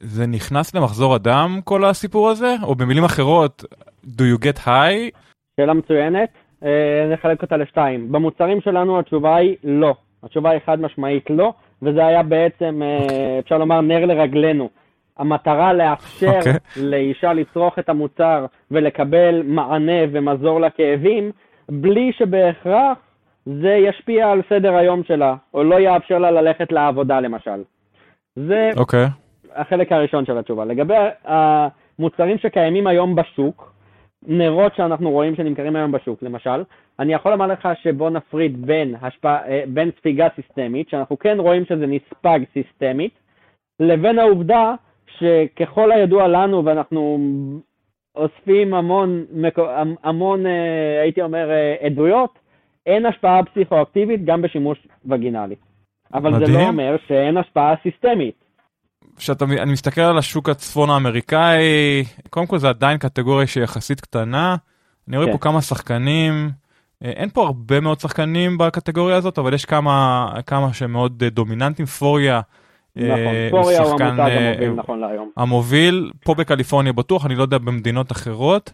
[0.00, 2.54] זה נכנס למחזור הדם כל הסיפור הזה?
[2.62, 3.64] או במילים אחרות,
[4.06, 5.18] do you get high?
[5.60, 6.28] שאלה מצוינת,
[6.64, 8.12] אה, נחלק אותה לשתיים.
[8.12, 9.94] במוצרים שלנו התשובה היא לא.
[10.22, 14.68] התשובה היא חד משמעית לא, וזה היה בעצם, אה, אפשר לומר, נר לרגלינו.
[15.18, 16.52] המטרה לאפשר אוקיי.
[16.76, 21.30] לאישה לצרוך את המוצר ולקבל מענה ומזור לכאבים,
[21.68, 22.98] בלי שבהכרח
[23.46, 27.62] זה ישפיע על סדר היום שלה, או לא יאפשר לה ללכת לעבודה למשל.
[28.36, 29.06] זה אוקיי.
[29.54, 30.64] החלק הראשון של התשובה.
[30.64, 33.72] לגבי המוצרים שקיימים היום בשוק,
[34.26, 36.62] נרות שאנחנו רואים שנמכרים היום בשוק, למשל,
[36.98, 41.64] אני יכול לומר לך שבוא נפריד בין, השפע, אה, בין ספיגה סיסטמית, שאנחנו כן רואים
[41.64, 43.12] שזה נספג סיסטמית,
[43.80, 44.74] לבין העובדה
[45.18, 47.18] שככל הידוע לנו, ואנחנו
[48.16, 49.24] אוספים המון,
[50.02, 52.38] המון אה, הייתי אומר, אה, עדויות,
[52.86, 55.54] אין השפעה פסיכואקטיבית גם בשימוש וגינלי.
[56.14, 56.54] אבל זה מדהים.
[56.54, 58.44] לא אומר שאין השפעה סיסטמית.
[59.16, 64.56] כשאתה, אני מסתכל על השוק הצפון האמריקאי, קודם כל זה עדיין קטגוריה שהיא יחסית קטנה.
[65.08, 65.32] אני רואה כן.
[65.32, 66.50] פה כמה שחקנים,
[67.04, 71.86] אה, אין פה הרבה מאוד שחקנים בקטגוריה הזאת, אבל יש כמה, כמה שמאוד אה, דומיננטים.
[71.86, 72.40] פוריה,
[72.98, 75.30] נכון, פוריה הוא שחקן, המותג אה, המוביל נכון להיום.
[75.36, 78.72] המוביל, פה בקליפורניה בטוח, אני לא יודע במדינות אחרות.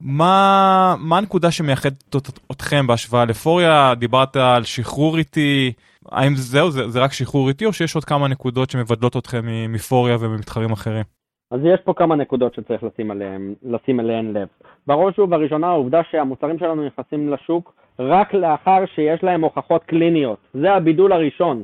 [0.00, 2.16] מה, מה הנקודה שמייחדת
[2.52, 3.94] אתכם בהשוואה לפוריה?
[3.94, 5.72] דיברת על שחרור איטי,
[6.12, 10.16] האם זהו, זה, זה רק שחרור איטי או שיש עוד כמה נקודות שמבדלות אתכם מפוריה
[10.20, 11.04] וממתחרים אחרים?
[11.50, 14.48] אז יש פה כמה נקודות שצריך לשים עליהן, לשים אליהן לב.
[14.86, 20.38] בראש ובראשונה העובדה שהמוצרים שלנו נכנסים לשוק רק לאחר שיש להם הוכחות קליניות.
[20.54, 21.62] זה הבידול הראשון,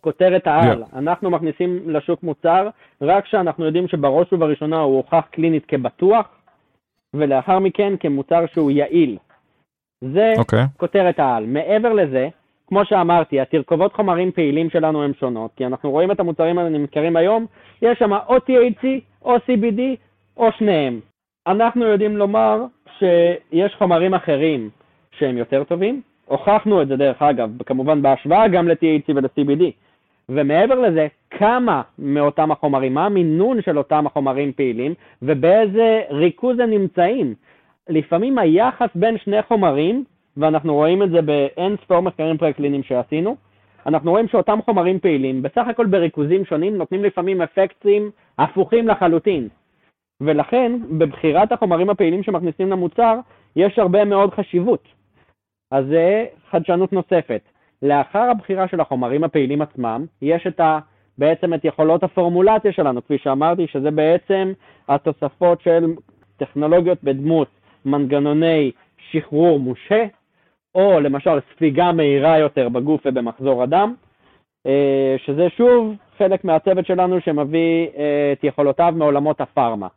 [0.00, 0.82] כותרת העל.
[0.82, 0.98] Yeah.
[0.98, 2.68] אנחנו מכניסים לשוק מוצר
[3.02, 6.26] רק כשאנחנו יודעים שבראש ובראשונה הוא הוכח קלינית כבטוח,
[7.14, 9.18] ולאחר מכן כמוצר שהוא יעיל.
[10.00, 10.64] זה אוקיי.
[10.76, 11.46] כותרת העל.
[11.46, 12.28] מעבר לזה,
[12.66, 17.46] כמו שאמרתי, התרכובות חומרים פעילים שלנו הן שונות, כי אנחנו רואים את המוצרים הנמכרים היום,
[17.82, 18.86] יש שם או THC
[19.22, 19.80] או CBD
[20.36, 21.00] או שניהם.
[21.46, 22.64] אנחנו יודעים לומר
[22.98, 24.70] שיש חומרים אחרים
[25.10, 29.62] שהם יותר טובים, הוכחנו את זה דרך אגב, כמובן בהשוואה גם ל-THC ול-CBD.
[30.28, 37.34] ומעבר לזה, כמה מאותם החומרים, מה המינון של אותם החומרים פעילים ובאיזה ריכוז הם נמצאים.
[37.88, 40.04] לפעמים היחס בין שני חומרים,
[40.36, 43.36] ואנחנו רואים את זה באין ספור מחקרים פרה-קליניים שעשינו,
[43.86, 49.48] אנחנו רואים שאותם חומרים פעילים, בסך הכל בריכוזים שונים, נותנים לפעמים אפקטים הפוכים לחלוטין.
[50.20, 53.18] ולכן, בבחירת החומרים הפעילים שמכניסים למוצר,
[53.56, 54.95] יש הרבה מאוד חשיבות.
[55.70, 57.40] אז זה חדשנות נוספת.
[57.82, 60.78] לאחר הבחירה של החומרים הפעילים עצמם, יש את ה...
[61.18, 64.52] בעצם את יכולות הפורמולציה שלנו, כפי שאמרתי, שזה בעצם
[64.88, 65.84] התוספות של
[66.36, 67.48] טכנולוגיות בדמות
[67.84, 68.70] מנגנוני
[69.10, 70.04] שחרור מושה,
[70.74, 73.94] או למשל ספיגה מהירה יותר בגוף ובמחזור הדם,
[74.66, 79.88] אה, שזה שוב חלק מהצוות שלנו שמביא אה, את יכולותיו מעולמות הפארמה.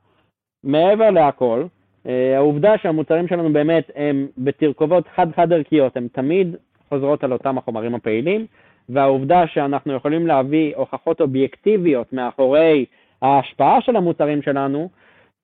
[0.63, 1.63] מעבר להכל,
[2.05, 6.55] העובדה שהמוצרים שלנו באמת הם בתרכובות חד-חד ערכיות, הן תמיד
[6.89, 8.45] חוזרות על אותם החומרים הפעילים,
[8.89, 12.85] והעובדה שאנחנו יכולים להביא הוכחות אובייקטיביות מאחורי
[13.21, 14.89] ההשפעה של המוצרים שלנו,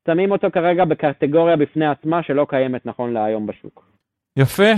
[0.07, 3.85] שמים אותו כרגע בקטגוריה בפני עצמה שלא קיימת נכון להיום בשוק.
[4.37, 4.71] יפה,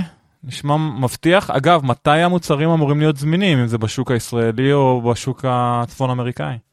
[0.44, 1.50] נשמע מבטיח.
[1.50, 6.67] אגב, מתי המוצרים אמורים להיות זמינים, אם זה בשוק הישראלי או בשוק הצפון אמריקאי?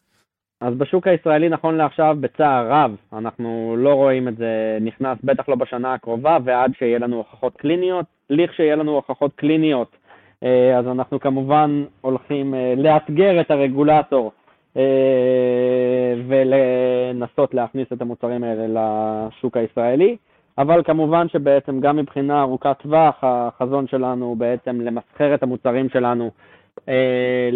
[0.61, 5.55] אז בשוק הישראלי נכון לעכשיו, בצער רב, אנחנו לא רואים את זה נכנס, בטח לא
[5.55, 8.07] בשנה הקרובה, ועד שיהיה לנו הוכחות קליניות.
[8.31, 9.97] לכשיהיה לנו הוכחות קליניות,
[10.43, 14.33] אה, אז אנחנו כמובן הולכים אה, לאתגר את הרגולטור
[14.77, 14.83] אה,
[16.27, 20.17] ולנסות להכניס את המוצרים האלה לשוק הישראלי.
[20.59, 26.31] אבל כמובן שבעצם גם מבחינה ארוכת טווח, החזון שלנו הוא בעצם למסחר את המוצרים שלנו
[26.88, 27.49] אה,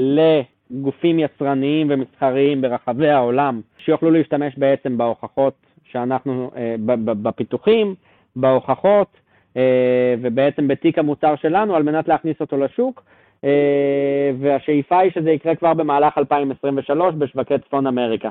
[0.70, 5.54] גופים יצרניים ומסחריים ברחבי העולם שיוכלו להשתמש בעצם בהוכחות
[5.92, 6.74] שאנחנו, אה,
[7.22, 7.94] בפיתוחים,
[8.37, 9.09] בהוכחות,
[9.57, 13.02] אה, ובעצם בתיק המוצר שלנו על מנת להכניס אותו לשוק,
[13.44, 18.28] אה, והשאיפה היא שזה יקרה כבר במהלך 2023 בשווקי צפון אמריקה.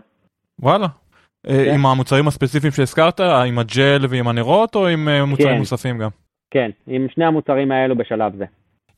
[0.59, 0.87] וואלה.
[1.47, 1.73] כן.
[1.73, 5.59] עם המוצרים הספציפיים שהזכרת, עם הג'ל ועם הנרות, או עם מוצרים כן.
[5.59, 6.09] נוספים גם?
[6.51, 8.45] כן, עם שני המוצרים האלו בשלב זה.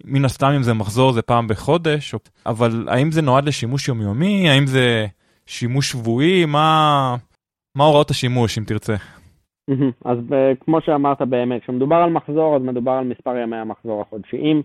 [0.05, 4.49] מן הסתם אם זה מחזור זה פעם בחודש, אבל האם זה נועד לשימוש יומיומי?
[4.49, 5.05] האם זה
[5.45, 6.45] שימוש שבועי?
[6.45, 7.15] מה,
[7.75, 8.95] מה הוראות השימוש אם תרצה?
[10.05, 10.17] אז
[10.65, 14.61] כמו שאמרת באמת, כשמדובר על מחזור אז מדובר על מספר ימי המחזור החודשיים.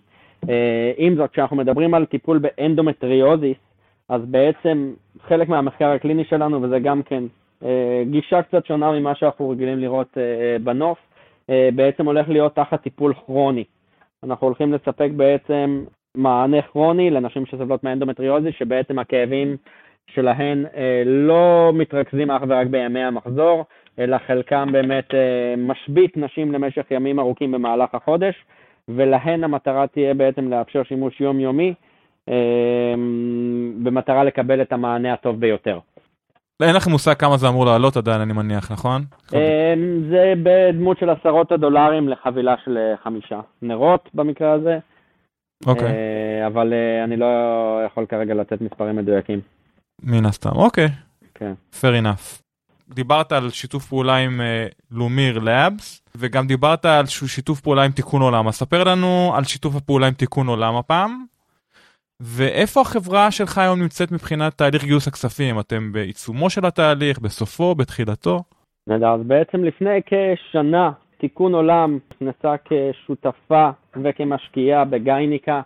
[0.49, 3.57] אה, עם זאת, כשאנחנו מדברים על טיפול באנדומטריוזיס,
[4.09, 4.93] אז בעצם
[5.29, 7.25] חלק מהמחקר הקליני שלנו, וזה גם כן
[7.65, 10.99] אה, גישה קצת שונה ממה שאנחנו רגילים לראות אה, בנוף,
[11.75, 13.65] בעצם הולך להיות תחת טיפול כרוני.
[14.25, 15.85] אנחנו הולכים לספק בעצם
[16.15, 19.57] מענה כרוני לנשים שסובלות מאנדומטריוזיס, שבעצם הכאבים
[20.07, 23.65] שלהן אה, לא מתרכזים אך ורק בימי המחזור,
[23.99, 28.35] אלא חלקם באמת אה, משבית נשים למשך ימים ארוכים במהלך החודש,
[28.89, 31.75] ולהן המטרה תהיה בעצם לאפשר שימוש יומיומי
[32.29, 32.95] אה,
[33.83, 35.79] במטרה לקבל את המענה הטוב ביותר.
[36.63, 39.05] אין לכם מושג כמה זה אמור לעלות עדיין, אני מניח, נכון?
[40.11, 44.79] זה בדמות של עשרות הדולרים לחבילה של חמישה נרות במקרה הזה.
[45.67, 45.93] אוקיי.
[46.47, 46.73] אבל
[47.05, 47.27] אני לא
[47.87, 49.41] יכול כרגע לתת מספרים מדויקים.
[50.03, 50.89] מן הסתם, אוקיי.
[51.35, 51.53] כן.
[51.81, 52.43] fair enough.
[52.95, 54.41] דיברת על שיתוף פעולה עם
[54.91, 58.49] לומיר לאבס, וגם דיברת על שיתוף פעולה עם תיקון עולם.
[58.49, 61.25] אז ספר לנו על שיתוף הפעולה עם תיקון עולם הפעם,
[62.25, 65.61] ואיפה החברה שלך היום נמצאת מבחינת תהליך גיוס הכספים?
[65.61, 68.43] אתם בעיצומו של התהליך, בסופו, בתחילתו?
[68.91, 73.71] אז בעצם לפני כשנה תיקון עולם נכנסה כשותפה
[74.03, 75.61] וכמשקיעה בגייניקה.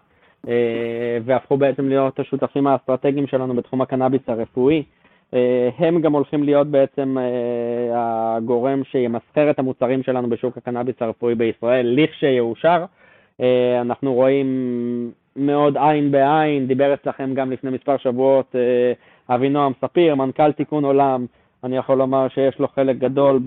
[0.48, 4.82] אה, והפכו בעצם להיות השותפים האסטרטגיים שלנו בתחום הקנאביס הרפואי.
[5.34, 11.34] אה, הם גם הולכים להיות בעצם אה, הגורם שימסחר את המוצרים שלנו בשוק הקנאביס הרפואי
[11.34, 12.84] בישראל, לכשיאושר.
[13.80, 14.46] אנחנו רואים
[15.38, 18.54] מאוד עין בעין, דיבר אצלכם גם לפני מספר שבועות
[19.28, 21.26] אבינועם ספיר, מנכ"ל תיקון עולם,
[21.64, 23.40] אני יכול לומר שיש לו חלק גדול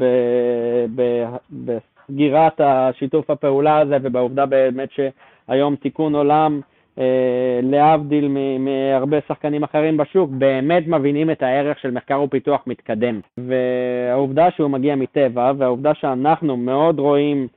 [1.51, 6.61] בסגירת השיתוף הפעולה הזה ובעובדה באמת שהיום תיקון עולם
[6.99, 8.27] אה, להבדיל
[8.59, 13.19] מהרבה שחקנים אחרים בשוק, באמת מבינים את הערך של מחקר ופיתוח מתקדם.
[13.37, 17.47] והעובדה שהוא מגיע מטבע, והעובדה שאנחנו מאוד רואים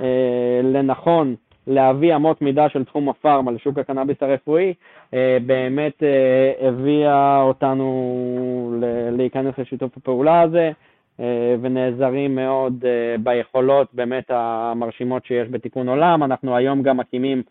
[0.00, 1.34] אה, לנכון
[1.66, 4.74] להביא אמות מידה של תחום הפארמה לשוק הקנאביס הרפואי,
[5.14, 10.72] אה, באמת אה, הביאה אותנו להיכנס לשיתוף הפעולה הזה.
[11.20, 12.84] אה, ונעזרים מאוד
[13.22, 16.22] ביכולות באמת המרשימות שיש בתיקון עולם.
[16.22, 17.42] אנחנו היום גם מקימים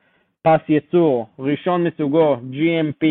[0.41, 3.05] פס ייצור ראשון מסוגו GMP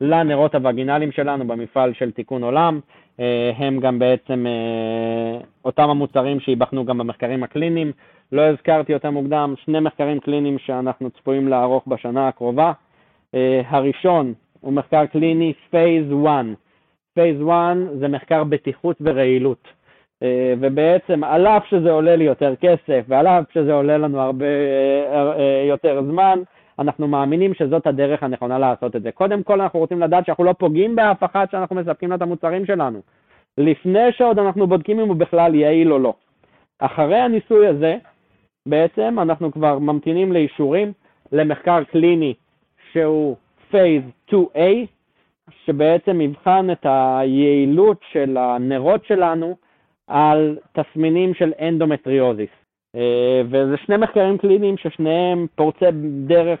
[0.00, 2.80] לנרות הווגינליים שלנו במפעל של תיקון עולם.
[3.20, 7.92] אה, הם גם בעצם אה, אותם המוצרים שייבחנו גם במחקרים הקליניים.
[8.32, 12.72] לא הזכרתי אותם מוקדם, שני מחקרים קליניים שאנחנו צפויים לערוך בשנה הקרובה.
[13.34, 16.44] אה, הראשון הוא מחקר קליני phase 1.
[17.14, 19.68] phase 1 זה מחקר בטיחות ורעילות.
[20.60, 24.46] ובעצם על אף שזה עולה לי יותר כסף ועל אף שזה עולה לנו הרבה
[25.68, 26.38] יותר זמן,
[26.78, 29.12] אנחנו מאמינים שזאת הדרך הנכונה לעשות את זה.
[29.12, 32.66] קודם כל אנחנו רוצים לדעת שאנחנו לא פוגעים באף אחד שאנחנו מספקים לה את המוצרים
[32.66, 33.00] שלנו,
[33.58, 36.14] לפני שעוד אנחנו בודקים אם הוא בכלל יעיל או לא.
[36.78, 37.96] אחרי הניסוי הזה,
[38.66, 40.92] בעצם אנחנו כבר ממתינים לאישורים
[41.32, 42.34] למחקר קליני
[42.92, 43.36] שהוא
[43.70, 44.60] phase 2A,
[45.64, 49.56] שבעצם יבחן את היעילות של הנרות שלנו
[50.06, 52.65] על תסמינים של אנדומטריוזיס.
[52.96, 55.84] אה, וזה שני מחקרים קליניים ששניהם פורצי
[56.26, 56.60] דרך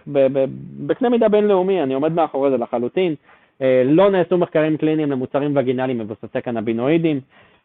[0.86, 3.14] בקנה מידה בינלאומי, אני עומד מאחורי זה לחלוטין.
[3.62, 7.20] אה, לא נעשו מחקרים קליניים למוצרים וגינליים מבוססי קנבינואידים,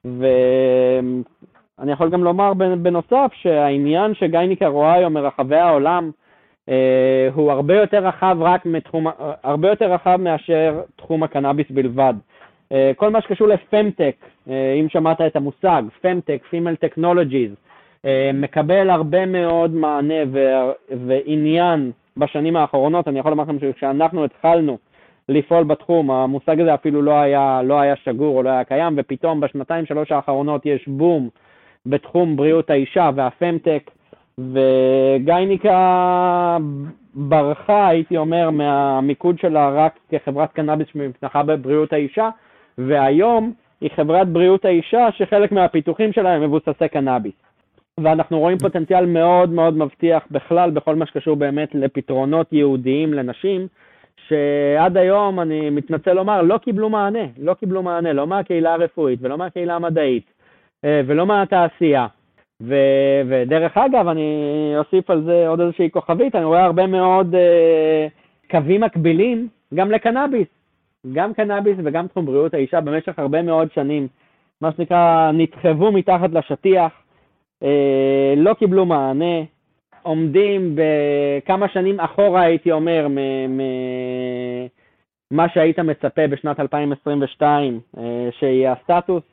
[0.06, 6.12] ואני יכול גם לומר בנוסף שהעניין שגייניקה רואה היום מרחבי העולם
[6.70, 9.08] אה, הוא הרבה יותר רחב רק מתחום,
[9.43, 12.14] הרבה יותר רחב מאשר תחום הקנאביס בלבד.
[12.95, 14.16] כל מה שקשור לפמטק,
[14.48, 17.70] אם שמעת את המושג, פמטק, Technologies, אה,
[18.34, 20.72] מקבל הרבה מאוד מענה ו-
[21.08, 23.08] ועניין בשנים האחרונות.
[23.08, 24.78] אני יכול לומר לכם שכשאנחנו התחלנו
[25.30, 29.39] לפעול בתחום, המושג הזה אפילו לא היה, לא היה שגור או לא היה קיים, ופתאום
[29.39, 31.30] בשנתיים שלוש האחרונות יש בום
[31.86, 33.91] בתחום בריאות האישה והפמטק,
[34.38, 35.78] וגייניקה
[37.14, 42.30] ברחה, הייתי אומר, מהמיקוד שלה רק כחברת קנאביס שמתמחה בבריאות האישה,
[42.78, 47.34] והיום היא חברת בריאות האישה שחלק מהפיתוחים שלה הם מבוססי קנאביס.
[48.00, 53.68] ואנחנו רואים פוטנציאל מאוד מאוד מבטיח בכלל בכל מה שקשור באמת לפתרונות ייעודיים לנשים,
[54.28, 59.38] שעד היום, אני מתנצל לומר, לא קיבלו מענה, לא קיבלו מענה, לא מהקהילה הרפואית ולא
[59.38, 60.26] מהקהילה המדעית
[60.86, 62.08] אה, ולא מהתעשייה.
[62.62, 62.76] ו,
[63.28, 68.08] ודרך אגב, אני אוסיף על זה עוד איזושהי כוכבית, אני רואה הרבה מאוד אה,
[68.52, 70.48] קווים מקבילים גם לקנאביס.
[71.14, 74.08] גם קנאביס וגם תחום בריאות האישה במשך הרבה מאוד שנים,
[74.62, 76.92] מה שנקרא, נדחבו מתחת לשטיח,
[78.38, 79.43] לא קיבלו מענה,
[80.03, 83.07] עומדים בכמה שנים אחורה, הייתי אומר,
[85.32, 89.24] ממה שהיית מצפה בשנת 2022 אה, שיהיה הסטטוס,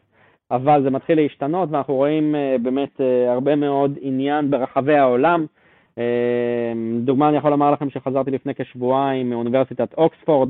[0.51, 5.47] אבל זה מתחיל להשתנות ואנחנו רואים אה, באמת אה, הרבה מאוד עניין ברחבי העולם.
[7.05, 10.49] דוגמה, אני יכול לומר לכם שחזרתי לפני כשבועיים מאוניברסיטת אוקספורד,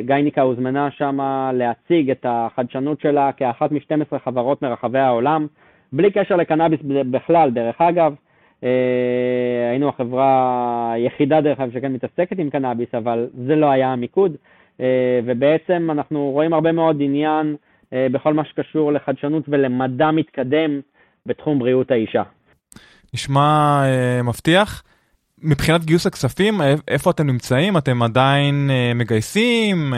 [0.00, 1.18] גייניקה הוזמנה שם
[1.52, 5.46] להציג את החדשנות שלה כאחת מ-12 חברות מרחבי העולם,
[5.92, 8.14] בלי קשר לקנאביס בכלל, דרך אגב.
[8.64, 14.32] אה, היינו החברה היחידה דרך אגב שכן מתעסקת עם קנאביס, אבל זה לא היה המיקוד,
[14.80, 17.56] אה, ובעצם אנחנו רואים הרבה מאוד עניין
[17.92, 20.80] אה, בכל מה שקשור לחדשנות ולמדע מתקדם
[21.26, 22.22] בתחום בריאות האישה.
[23.14, 23.82] נשמע
[24.24, 24.82] מבטיח.
[25.42, 26.54] מבחינת גיוס הכספים,
[26.88, 27.76] איפה אתם נמצאים?
[27.76, 29.94] אתם עדיין מגייסים?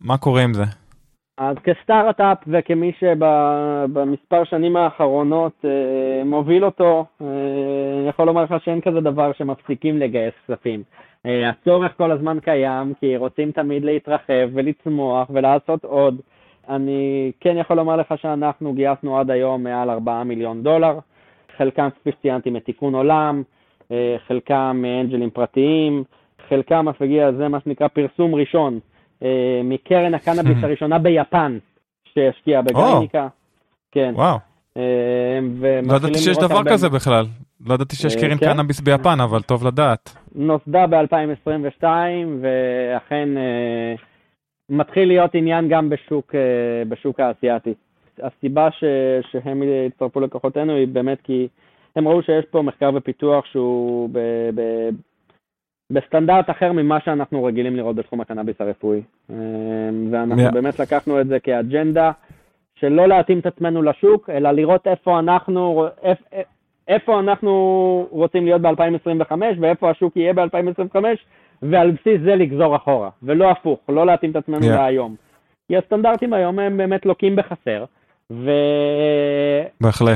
[0.00, 0.64] מה קורה עם זה?
[1.38, 7.26] אז כסטארט-אפ וכמי שבמספר שנים האחרונות אה, מוביל אותו, אה,
[7.98, 10.82] אני יכול לומר לך שאין כזה דבר שמפסיקים לגייס כספים.
[11.26, 16.20] אה, הצורך כל הזמן קיים, כי רוצים תמיד להתרחב ולצמוח ולעשות עוד.
[16.68, 20.98] אני כן יכול לומר לך שאנחנו גייסנו עד היום מעל 4 מיליון דולר,
[21.56, 23.42] חלקם, כפי שציינתי, מתיקון עולם,
[24.26, 26.04] חלקם מאנג'לים פרטיים,
[26.48, 28.78] חלקם אף הגיע, זה מה שנקרא פרסום ראשון.
[29.22, 31.58] אה, מקרן הקנאביס הראשונה ביפן,
[32.04, 33.28] שהשקיעה בגייניקה.
[33.92, 34.12] כן.
[34.16, 34.38] וואו.
[34.76, 35.38] אה,
[35.84, 37.26] לא ידעתי שיש דבר כזה בכלל.
[37.66, 38.52] לא ידעתי שיש אה, קרן כן.
[38.52, 40.16] קנאביס ביפן, אבל טוב לדעת.
[40.34, 41.84] נוסדה ב-2022,
[42.40, 43.28] ואכן
[44.70, 46.34] מתחיל להיות עניין גם בשוק,
[46.88, 47.74] בשוק האסייתי.
[48.22, 48.84] הסיבה ש,
[49.30, 51.48] שהם הצטרפו לכוחותינו היא באמת כי
[51.96, 54.18] הם ראו שיש פה מחקר ופיתוח שהוא ב,
[54.54, 54.60] ב,
[55.92, 59.02] בסטנדרט אחר ממה שאנחנו רגילים לראות בתחום הקנאביס הרפואי.
[59.30, 59.36] אמ,
[60.10, 60.52] ואנחנו yeah.
[60.52, 62.10] באמת לקחנו את זה כאג'נדה
[62.74, 66.18] של לא להתאים את עצמנו לשוק, אלא לראות איפה אנחנו, איפ,
[66.88, 70.96] איפה אנחנו רוצים להיות ב-2025 ואיפה השוק יהיה ב-2025,
[71.62, 74.76] ועל בסיס זה לגזור אחורה, ולא הפוך, לא להתאים את עצמנו yeah.
[74.76, 75.14] להיום.
[75.68, 77.84] כי הסטנדרטים היום הם באמת לוקים בחסר.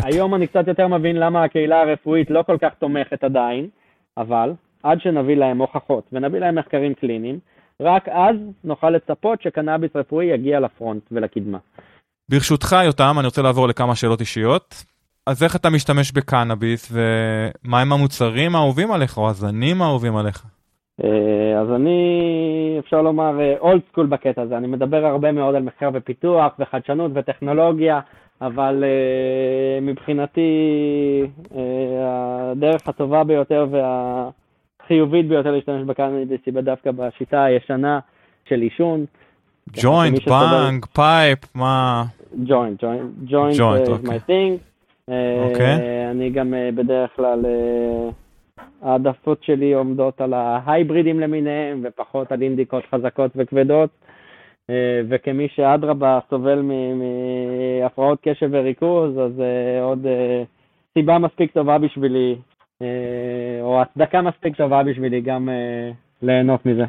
[0.04, 3.68] והיום אני קצת יותר מבין למה הקהילה הרפואית לא כל כך תומכת עדיין,
[4.16, 4.52] אבל
[4.82, 7.38] עד שנביא להם הוכחות ונביא להם מחקרים קליניים,
[7.80, 11.58] רק אז נוכל לצפות שקנאביס רפואי יגיע לפרונט ולקדמה.
[12.28, 14.84] ברשותך, יותם, אני רוצה לעבור לכמה שאלות אישיות.
[15.26, 20.46] אז איך אתה משתמש בקנאביס, ומהם המוצרים האהובים עליך, או הזנים האהובים עליך?
[21.04, 24.56] אה, אז אני, אפשר לומר, אולד אה, סקול בקטע הזה.
[24.56, 28.00] אני מדבר הרבה מאוד על מחקר ופיתוח וחדשנות וטכנולוגיה,
[28.40, 30.50] אבל אה, מבחינתי
[32.02, 34.28] הדרך הטובה ביותר וה...
[34.84, 37.98] החיובית ביותר להשתמש בקנאביס היא דווקא בשיטה הישנה
[38.48, 39.04] של עישון.
[39.82, 42.04] ג'וינט, באנג, pipe, מה?
[42.44, 44.58] ג'וינט, ג'וינט, ג'וינט is my thing.
[45.08, 46.10] אוקיי.
[46.10, 48.08] אני גם אה, בדרך כלל, אה,
[48.82, 53.90] העדפות שלי עומדות על ההייברידים למיניהם, ופחות על אינדיקות חזקות וכבדות.
[54.70, 59.32] אה, וכמי שאדרבה סובל מהפרעות קשב וריכוז, אז
[59.82, 60.06] עוד
[60.94, 62.40] סיבה מספיק טובה בשבילי אה,
[63.62, 65.90] או הצדקה מספיק טובה בשבילי גם אה,
[66.22, 66.84] ליהנות מזה.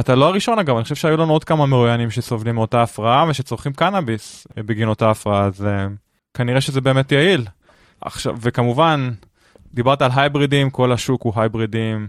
[0.00, 3.72] אתה לא הראשון אגב, אני חושב שהיו לנו עוד כמה מרואיינים שסובלים מאותה הפרעה ושצורכים
[3.72, 5.66] קנאביס אה, בגין אותה הפרעה, אז
[6.34, 7.44] כנראה שזה באמת יעיל.
[8.00, 9.10] עכשיו, וכמובן,
[9.74, 12.08] דיברת על הייברידים, כל השוק הוא הייברידים.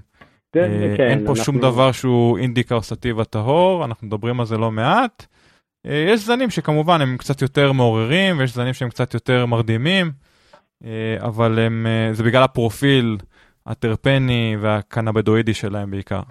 [0.53, 1.35] כן, כן, אין פה אנחנו...
[1.35, 5.25] שום דבר שהוא אינדיקה או סטיבה טהור, אנחנו מדברים על זה לא מעט.
[5.85, 10.11] יש זנים שכמובן הם קצת יותר מעוררים ויש זנים שהם קצת יותר מרדימים.
[10.85, 13.17] אה, אבל הם, אה, זה בגלל הפרופיל
[13.65, 16.21] הטרפני והקנבדואידי שלהם בעיקר.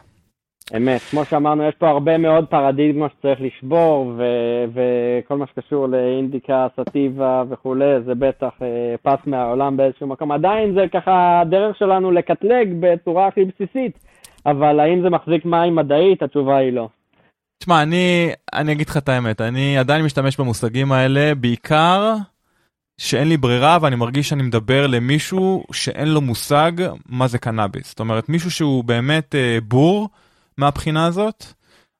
[0.76, 6.66] אמת, כמו שאמרנו, יש פה הרבה מאוד פרדיגמה שצריך לשבור, ו- וכל מה שקשור לאינדיקה,
[6.80, 10.32] סטיבה וכולי, זה בטח אה, פס מהעולם באיזשהו מקום.
[10.32, 13.98] עדיין זה ככה הדרך שלנו לקטלג בצורה הכי בסיסית,
[14.46, 16.22] אבל האם זה מחזיק מים מדעית?
[16.22, 16.88] התשובה היא לא.
[17.58, 22.14] תשמע, אני, אני אגיד לך את האמת, אני עדיין משתמש במושגים האלה, בעיקר
[22.98, 26.72] שאין לי ברירה ואני מרגיש שאני מדבר למישהו שאין לו מושג
[27.08, 27.88] מה זה קנאביס.
[27.88, 30.08] זאת אומרת, מישהו שהוא באמת אה, בור
[30.58, 31.46] מהבחינה הזאת,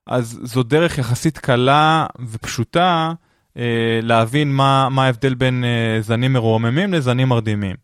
[0.07, 3.13] אז זו דרך יחסית קלה ופשוטה
[3.57, 7.77] אה, להבין מה, מה ההבדל בין אה, זנים מרוממים לזנים מרדימים.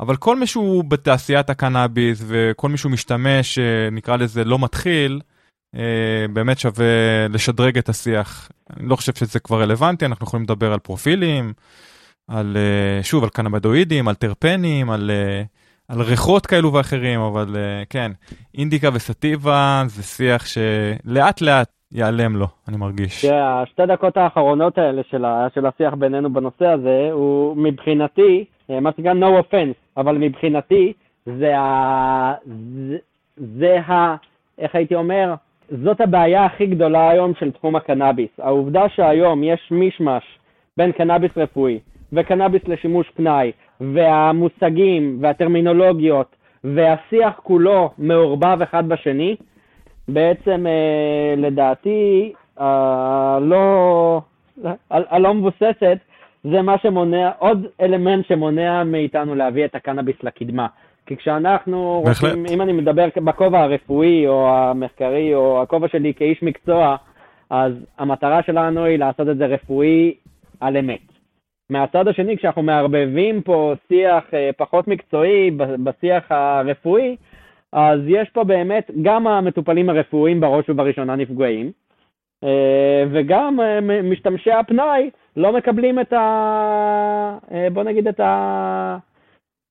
[0.00, 5.20] אבל כל מי שהוא בתעשיית הקנאביס וכל מי שהוא משתמש, אה, נקרא לזה לא מתחיל,
[5.76, 6.86] אה, באמת שווה
[7.30, 8.48] לשדרג את השיח.
[8.76, 11.52] אני לא חושב שזה כבר רלוונטי, אנחנו יכולים לדבר על פרופילים,
[12.28, 15.42] על, אה, שוב, על קנבדואידים, על טרפנים, על, אה,
[15.88, 18.10] על ריחות כאלו ואחרים, אבל אה, כן,
[18.58, 23.24] אינדיקה וסטיבה זה שיח שלאט לאט ייעלם לו, אני מרגיש.
[23.24, 28.90] תראה, השתי דקות האחרונות האלה של, ה, של השיח בינינו בנושא הזה, הוא מבחינתי, מה
[28.96, 30.92] שנקרא no offense, אבל מבחינתי
[31.26, 32.34] זה ה...
[32.88, 32.96] זה,
[33.58, 34.16] זה ה...
[34.58, 35.34] איך הייתי אומר?
[35.84, 38.30] זאת הבעיה הכי גדולה היום של תחום הקנאביס.
[38.38, 40.24] העובדה שהיום יש מישמש
[40.76, 41.78] בין קנאביס רפואי
[42.12, 49.36] וקנאביס לשימוש פנאי, והמושגים והטרמינולוגיות והשיח כולו מעורבב אחד בשני,
[50.08, 54.20] בעצם אה, לדעתי הלא,
[54.90, 55.98] הלא מבוססת
[56.44, 60.66] זה מה שמונע, עוד אלמנט שמונע מאיתנו להביא את הקנאביס לקדמה.
[61.06, 62.30] כי כשאנחנו בהחלט.
[62.30, 66.96] רוצים, אם אני מדבר בכובע הרפואי או המחקרי או הכובע שלי כאיש מקצוע,
[67.50, 70.14] אז המטרה שלנו היא לעשות את זה רפואי
[70.60, 71.15] על אמת.
[71.70, 75.50] מהצד השני, כשאנחנו מערבבים פה שיח אה, פחות מקצועי
[75.84, 77.16] בשיח הרפואי,
[77.72, 81.70] אז יש פה באמת, גם המטופלים הרפואיים בראש ובראשונה נפגעים,
[82.44, 87.38] אה, וגם אה, משתמשי הפנאי לא מקבלים את ה...
[87.72, 88.20] בוא נגיד את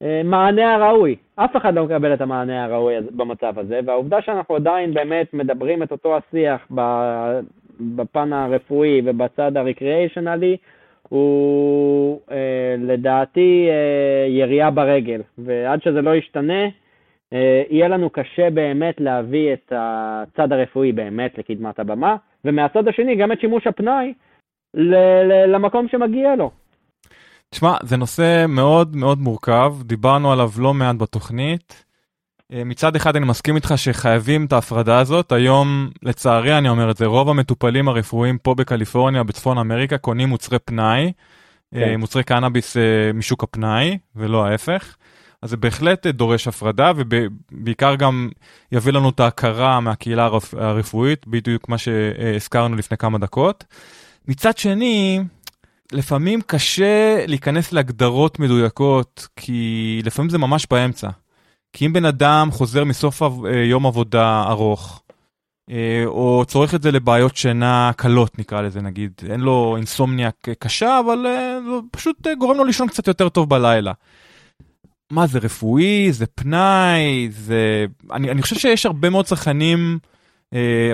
[0.02, 1.16] המענה הראוי.
[1.36, 5.92] אף אחד לא מקבל את המענה הראוי במצב הזה, והעובדה שאנחנו עדיין באמת מדברים את
[5.92, 6.68] אותו השיח
[7.80, 10.58] בפן הרפואי ובצד הרקריאיישנלי,
[11.10, 16.64] הוא אה, לדעתי אה, ירייה ברגל, ועד שזה לא ישתנה,
[17.34, 23.32] אה, יהיה לנו קשה באמת להביא את הצד הרפואי באמת לקדמת הבמה, ומהצד השני גם
[23.32, 24.14] את שימוש הפנאי
[24.74, 26.52] ל- ל- למקום שמגיע לו.
[27.50, 31.86] תשמע, זה נושא מאוד מאוד מורכב, דיברנו עליו לא מעט בתוכנית.
[32.54, 36.98] אה, מצד אחד אני מסכים איתך שחייבים את ההפרדה הזאת, היום לצערי אני אומר את
[36.98, 41.12] זה, רוב המטופלים הרפואיים פה בקליפורניה, בצפון אמריקה, קונים מוצרי פנאי,
[41.74, 41.80] כן.
[41.80, 42.82] אה, מוצרי קנאביס אה,
[43.14, 44.96] משוק הפנאי, ולא ההפך.
[45.42, 48.30] אז זה בהחלט דורש הפרדה, ובעיקר גם
[48.72, 53.64] יביא לנו את ההכרה מהקהילה הרפ- הרפואית, בדיוק מה שהזכרנו לפני כמה דקות.
[54.28, 55.20] מצד שני,
[55.92, 61.10] לפעמים קשה להיכנס להגדרות מדויקות, כי לפעמים זה ממש באמצע.
[61.76, 63.28] כי אם בן אדם חוזר מסוף אה,
[63.64, 65.02] יום עבודה ארוך,
[65.70, 71.00] אה, או צורך את זה לבעיות שינה קלות נקרא לזה נגיד, אין לו אינסומניה קשה,
[71.00, 71.58] אבל אה,
[71.92, 73.94] פשוט גורם לו לישון קצת יותר טוב בלילה.
[75.12, 77.86] מה זה רפואי, זה פנאי, זה...
[78.12, 80.00] אני, אני חושב שיש הרבה מאוד צרכנים,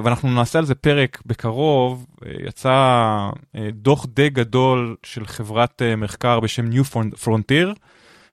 [0.03, 2.05] ואנחנו נעשה על זה פרק בקרוב,
[2.47, 3.29] יצא
[3.71, 7.73] דוח די גדול של חברת מחקר בשם New Frontier,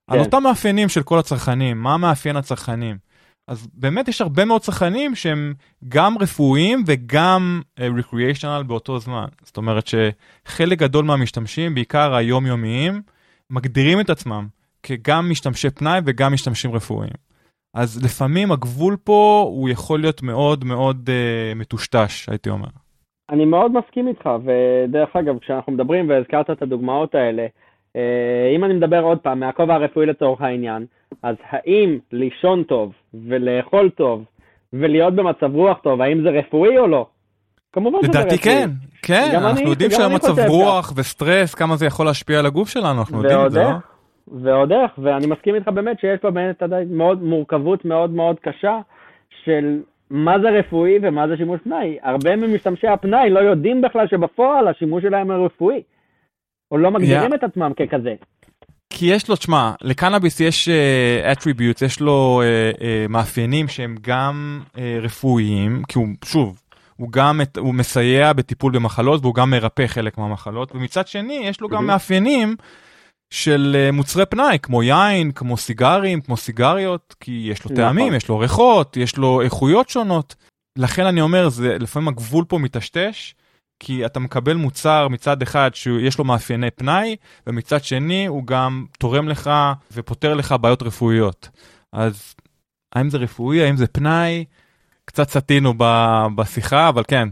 [0.09, 0.25] על כן.
[0.25, 2.97] אותם מאפיינים של כל הצרכנים, מה מאפיין הצרכנים.
[3.49, 5.55] אז באמת יש הרבה מאוד צרכנים שהם
[5.89, 9.27] גם רפואיים וגם uh, recreational באותו זמן.
[9.43, 13.03] זאת אומרת שחלק גדול מהמשתמשים, בעיקר היומיומיים,
[13.51, 14.47] מגדירים את עצמם
[14.83, 17.15] כגם משתמשי פנאי וגם משתמשים רפואיים.
[17.77, 22.69] אז לפעמים הגבול פה הוא יכול להיות מאוד מאוד uh, מטושטש, הייתי אומר.
[23.31, 27.49] אני מאוד מסכים איתך, ודרך אגב, כשאנחנו מדברים, והזכרת את הדוגמאות האלה, אה,
[28.57, 30.87] אם אני מדבר עוד פעם, מהכובע הרפואי לצורך העניין,
[31.23, 32.93] אז האם לישון טוב
[33.29, 34.25] ולאכול טוב
[34.73, 37.07] ולהיות במצב רוח טוב, האם זה רפואי או לא?
[37.73, 38.23] כמובן שזה רפואי.
[38.25, 38.69] לדעתי כן,
[39.03, 43.19] כן, אנחנו אני- יודעים שהמצב רוח וסטרס, כמה זה יכול להשפיע על הגוף שלנו, אנחנו
[43.23, 43.71] יודעים את זה, לא?
[44.43, 48.79] ועוד איך, ואני מסכים איתך באמת שיש פה באמת עדיין מאוד מורכבות מאוד מאוד קשה
[49.45, 49.81] של
[50.11, 51.99] מה זה רפואי ומה זה שימוש פנאי.
[52.03, 55.83] הרבה ממשתמשי הפנאי לא יודעים בכלל שבפועל השימוש שלהם הוא רפואי,
[56.73, 57.35] או לא מגדירים Yeah.
[57.35, 58.15] את עצמם ככזה.
[58.91, 64.61] כי יש לו, תשמע, לקנאביס יש uh, attributes, יש לו uh, uh, מאפיינים שהם גם
[64.75, 66.61] uh, רפואיים, כי הוא, שוב,
[66.97, 71.61] הוא גם את, הוא מסייע בטיפול במחלות והוא גם מרפא חלק מהמחלות, ומצד שני יש
[71.61, 71.87] לו גם Mhm.
[71.87, 72.57] מאפיינים
[73.31, 77.77] של uh, מוצרי פנאי, כמו יין, כמו סיגרים, כמו סיגריות, כי יש לו נכון.
[77.77, 80.35] טעמים, יש לו ריחות, יש לו איכויות שונות.
[80.79, 83.35] לכן אני אומר, זה לפעמים הגבול פה מטשטש,
[83.81, 87.17] כי אתה מקבל מוצר מצד אחד שיש לו מאפייני פנאי,
[87.47, 89.51] ומצד שני הוא גם תורם לך
[89.93, 91.49] ופותר לך בעיות רפואיות.
[91.93, 92.35] אז
[92.95, 94.45] האם זה רפואי, האם זה פנאי?
[95.05, 97.29] קצת סטינו ב- בשיחה, אבל כן.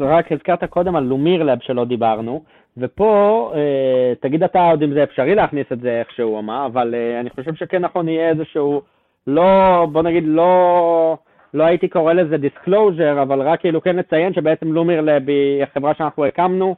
[0.00, 2.44] רק הזכרת קודם על לומירלב שלא דיברנו,
[2.76, 7.20] ופה, אה, תגיד אתה עוד אם זה אפשרי להכניס את זה איכשהו, מה, אבל אה,
[7.20, 8.82] אני חושב שכן נכון יהיה איזשהו,
[9.26, 11.18] לא, בוא נגיד, לא,
[11.54, 16.24] לא הייתי קורא לזה disclosure, אבל רק כאילו כן לציין שבעצם לומירלב היא החברה שאנחנו
[16.26, 16.76] הקמנו,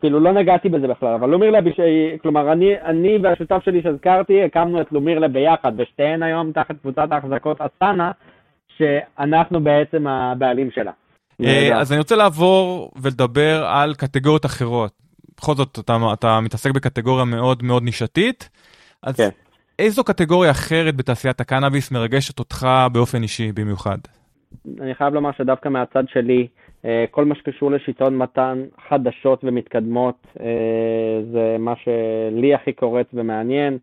[0.00, 4.44] כאילו לא נגעתי בזה בכלל, אבל לומירלב, היא שהיא- כלומר אני, אני והשותף שלי שהזכרתי,
[4.44, 8.10] הקמנו את לומירלב ביחד, ושתיהן היום תחת קבוצת ההחזקות אסנה,
[8.78, 10.92] שאנחנו בעצם הבעלים שלה.
[11.40, 11.76] נהדר.
[11.80, 14.92] אז אני רוצה לעבור ולדבר על קטגוריות אחרות.
[15.36, 18.48] בכל זאת, אתה, אתה מתעסק בקטגוריה מאוד מאוד נישתית.
[19.02, 19.28] אז כן.
[19.80, 23.98] איזו קטגוריה אחרת בתעשיית הקנאביס מרגשת אותך באופן אישי במיוחד?
[24.80, 26.46] אני חייב לומר שדווקא מהצד שלי,
[26.84, 33.78] אה, כל מה שקשור לשיטות מתן חדשות ומתקדמות, אה, זה מה שלי הכי קורץ ומעניין.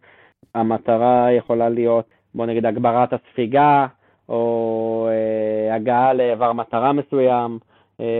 [0.55, 3.87] המטרה יכולה להיות, בוא נגיד, הגברת הספיגה,
[4.29, 7.59] או אה, הגעה לאיבר מטרה מסוים,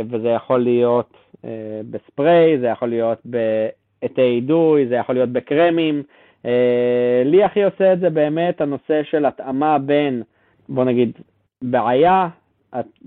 [0.09, 1.13] וזה יכול להיות
[1.91, 6.03] בספרי, זה יכול להיות בעטי אידוי, זה יכול להיות בקרמים.
[6.45, 10.23] אה, לי הכי עושה את זה באמת הנושא של התאמה בין,
[10.69, 11.11] בוא נגיד,
[11.61, 12.27] בעיה,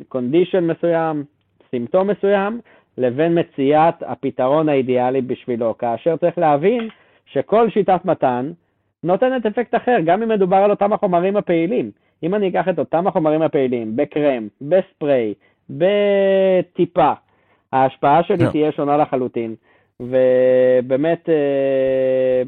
[0.08, 1.24] קונדישן מסוים,
[1.70, 2.60] סימפטום מסוים,
[2.98, 6.88] לבין מציאת הפתרון האידיאלי בשבילו, כאשר צריך להבין
[7.26, 8.52] שכל שיטת מתן
[9.02, 11.90] נותנת אפקט אחר, גם אם מדובר על אותם החומרים הפעילים.
[12.22, 15.34] אם אני אקח את אותם החומרים הפעילים, בקרם, בספרי,
[15.70, 17.12] בטיפה,
[17.72, 18.50] ההשפעה שלי לא.
[18.50, 19.54] תהיה שונה לחלוטין.
[20.00, 22.42] ובאמת, אה,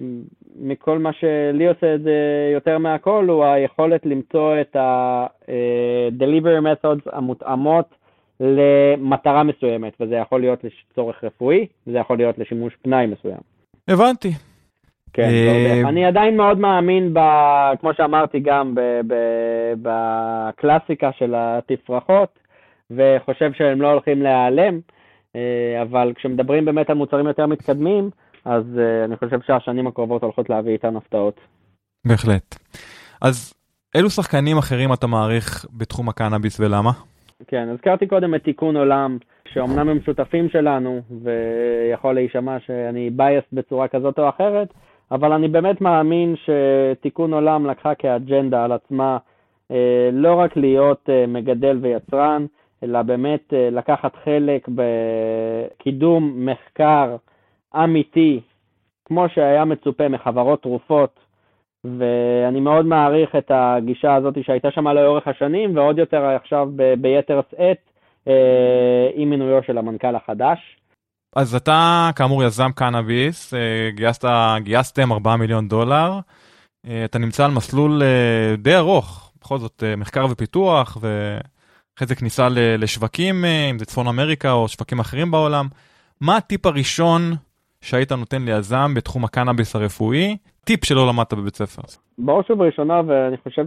[0.60, 7.94] מכל מה שלי עושה את זה יותר מהכל, הוא היכולת למצוא את ה-delivery methods המותאמות
[8.40, 13.40] למטרה מסוימת, וזה יכול להיות לצורך רפואי, וזה יכול להיות לשימוש פנאי מסוים.
[13.88, 14.32] הבנתי.
[15.12, 15.88] כן, אה.
[15.88, 17.18] אני עדיין מאוד מאמין, ב,
[17.80, 19.14] כמו שאמרתי גם, ב, ב,
[19.82, 22.38] בקלאסיקה של התפרחות,
[22.90, 24.80] וחושב שהם לא הולכים להיעלם,
[25.36, 28.10] אה, אבל כשמדברים באמת על מוצרים יותר מתקדמים,
[28.44, 31.40] אז אה, אני חושב שהשנים הקרובות הולכות להביא איתן הפתעות.
[32.04, 32.56] בהחלט.
[33.22, 33.54] אז
[33.94, 36.90] אילו שחקנים אחרים אתה מעריך בתחום הקנאביס ולמה?
[37.46, 39.18] כן, הזכרתי קודם את תיקון עולם,
[39.52, 44.68] שאומנם הם שותפים שלנו, ויכול להישמע שאני בייס בצורה כזאת או אחרת,
[45.10, 49.18] אבל אני באמת מאמין שתיקון עולם לקחה כאג'נדה על עצמה
[49.70, 52.46] אה, לא רק להיות אה, מגדל ויצרן,
[52.82, 57.16] אלא באמת לקחת חלק בקידום מחקר
[57.74, 58.40] אמיתי,
[59.04, 61.20] כמו שהיה מצופה מחברות תרופות,
[61.84, 67.40] ואני מאוד מעריך את הגישה הזאת שהייתה שם לאורך השנים, ועוד יותר עכשיו ב- ביתר
[67.50, 67.78] שאת
[68.28, 70.58] אה, עם מינויו של המנכ"ל החדש.
[71.36, 76.18] אז אתה כאמור יזם קנאביס, אה, גייסת, גייסתם 4 מיליון דולר,
[76.86, 82.48] אה, אתה נמצא על מסלול אה, די ארוך, בכל זאת מחקר ופיתוח, ואחרי זה כניסה
[82.78, 85.68] לשווקים, אם זה צפון אמריקה או שווקים אחרים בעולם.
[86.20, 87.32] מה הטיפ הראשון
[87.82, 90.36] שהיית נותן ליזם בתחום הקנאביס הרפואי?
[90.64, 91.82] טיפ שלא למדת בבית ספר.
[92.18, 93.64] בראש ובראשונה, ואני חושב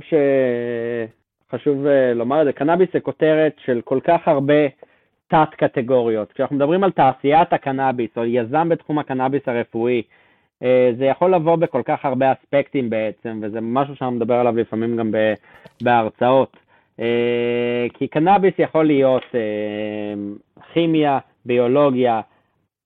[1.49, 4.68] שחשוב אה, לומר את זה, קנאביס זה כותרת של כל כך הרבה
[5.28, 6.32] תת-קטגוריות.
[6.32, 10.01] כשאנחנו מדברים על תעשיית הקנאביס, או יזם בתחום הקנאביס הרפואי,
[10.63, 14.97] אה, זה יכול לבוא בכל כך הרבה אספקטים בעצם, וזה משהו שאני מדבר עליו לפעמים
[14.97, 15.11] גם
[15.82, 16.57] בהרצאות.
[16.99, 19.24] אה, כי קנאביס יכול להיות
[20.74, 22.22] כימיה, ביולוגיה,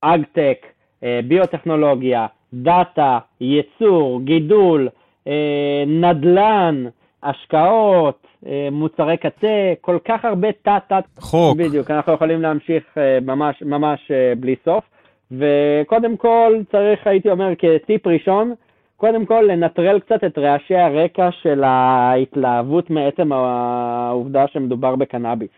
[0.01, 0.65] אגטק,
[1.03, 4.89] ביוטכנולוגיה, דאטה, ייצור, גידול,
[5.27, 6.85] אה, נדל"ן,
[7.23, 11.57] השקעות, אה, מוצרי קצה, כל כך הרבה תת-תת חוק.
[11.57, 14.83] בדיוק, אנחנו יכולים להמשיך אה, ממש, ממש אה, בלי סוף.
[15.31, 18.53] וקודם כל צריך, הייתי אומר, כטיפ ראשון,
[18.97, 25.49] קודם כל לנטרל קצת את רעשי הרקע של ההתלהבות מעצם העובדה שמדובר בקנאביס.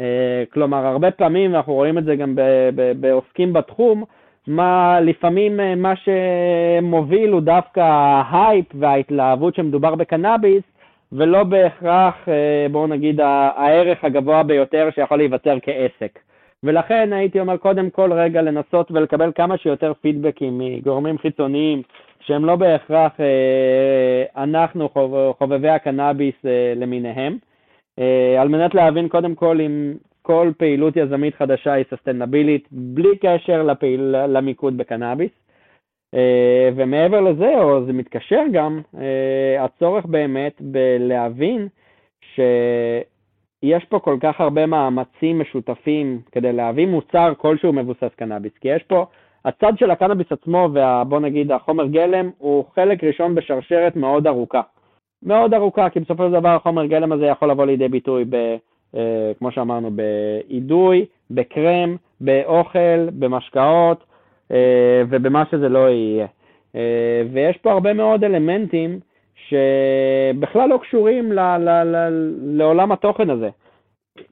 [0.00, 2.34] אה, כלומר, הרבה פעמים, אנחנו רואים את זה גם
[3.00, 4.04] בעוסקים בתחום,
[4.46, 10.62] מה לפעמים אה, מה שמוביל הוא דווקא ההייפ וההתלהבות שמדובר בקנאביס,
[11.12, 16.18] ולא בהכרח, אה, בואו נגיד, הערך הגבוה ביותר שיכול להיווצר כעסק.
[16.64, 21.82] ולכן הייתי אומר קודם כל רגע לנסות ולקבל כמה שיותר פידבקים מגורמים חיצוניים
[22.20, 26.34] שהם לא בהכרח אה, אנחנו חוב, חובבי הקנאביס
[26.76, 27.36] למיניהם,
[28.38, 34.14] על מנת להבין קודם כל אם כל פעילות יזמית חדשה היא ססטנבילית בלי קשר לפעיל,
[34.26, 35.30] למיקוד בקנאביס.
[36.14, 41.68] אה, ומעבר לזה, או זה מתקשר גם, אה, הצורך באמת בלהבין
[42.34, 48.52] שיש פה כל כך הרבה מאמצים משותפים כדי להביא מוצר כלשהו מבוסס קנאביס.
[48.60, 49.06] כי יש פה,
[49.44, 54.60] הצד של הקנאביס עצמו, ובוא נגיד החומר גלם, הוא חלק ראשון בשרשרת מאוד ארוכה.
[55.22, 58.56] מאוד ארוכה, כי בסופו של דבר החומר גלם הזה יכול לבוא לידי ביטוי ב...
[58.96, 64.04] אה, כמו שאמרנו, באידוי, בקרם, באוכל, במשקאות
[64.52, 66.26] אה, ובמה שזה לא יהיה.
[66.76, 69.00] אה, ויש פה הרבה מאוד אלמנטים
[69.34, 73.48] שבכלל לא קשורים ל- ל- ל- לעולם התוכן הזה.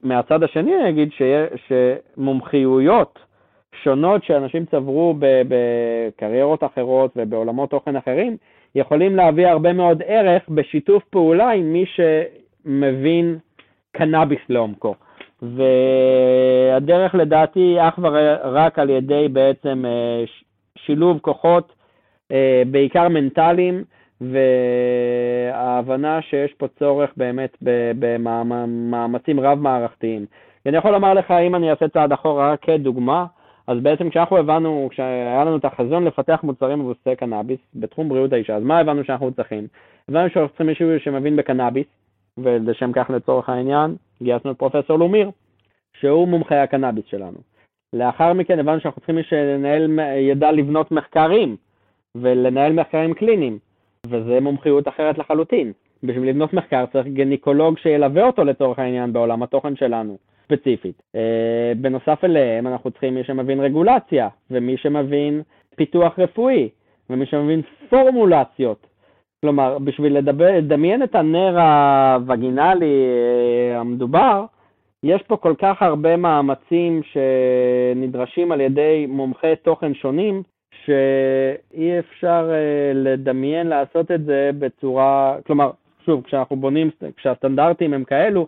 [0.03, 1.73] מהצד השני אני אגיד שיש
[2.17, 3.19] שמומחיויות
[3.83, 8.37] שונות שאנשים צברו בקריירות אחרות ובעולמות תוכן אחרים,
[8.75, 13.39] יכולים להביא הרבה מאוד ערך בשיתוף פעולה עם מי שמבין
[13.93, 14.95] קנאביס לעומקו.
[15.43, 20.25] והדרך לדעתי היא אך ורק על ידי בעצם אה,
[20.77, 21.73] שילוב כוחות,
[22.33, 23.85] אה, בעיקר מנטליים,
[25.53, 27.57] וההבנה שיש פה צורך באמת
[27.99, 30.27] במאמצים רב-מערכתיים.
[30.67, 33.27] אני יכול לומר לך, אם אני אעשה צעד אחורה כדוגמה,
[33.67, 38.57] אז בעצם כשאנחנו הבנו, כשהיה לנו את החזון לפתח מוצרים מבוססי קנאביס בתחום בריאות האישה,
[38.57, 39.67] אז מה הבנו שאנחנו צריכים?
[40.09, 41.87] הבנו שאנחנו צריכים מישהו שמבין בקנאביס,
[42.43, 45.31] ולשם כך לצורך העניין גייסנו את פרופסור לומיר,
[46.01, 47.39] שהוא מומחה הקנאביס שלנו.
[47.93, 51.57] לאחר מכן הבנו שאנחנו צריכים מישהו שידע לבנות מחקרים
[52.15, 53.59] ולנהל מחקרים קליניים,
[54.07, 55.73] וזה מומחיות אחרת לחלוטין.
[56.03, 60.19] בשביל לבנות מחקר צריך גניקולוג שילווה אותו לצורך העניין בעולם התוכן שלנו.
[60.45, 61.03] ספציפית.
[61.17, 61.19] Uh,
[61.77, 65.43] בנוסף אליהם אנחנו צריכים מי שמבין רגולציה, ומי שמבין
[65.77, 66.69] פיתוח רפואי,
[67.11, 68.87] ומי שמבין פורמולציות.
[69.45, 73.05] כלומר, בשביל לדבר, לדמיין את הנר הווגינלי
[73.75, 74.45] uh, המדובר,
[75.03, 80.43] יש פה כל כך הרבה מאמצים שנדרשים על ידי מומחי תוכן שונים,
[80.85, 85.71] שאי אפשר uh, לדמיין לעשות את זה בצורה, כלומר,
[86.07, 88.47] שוב, כשאנחנו בונים, כשהסטנדרטים הם כאלו,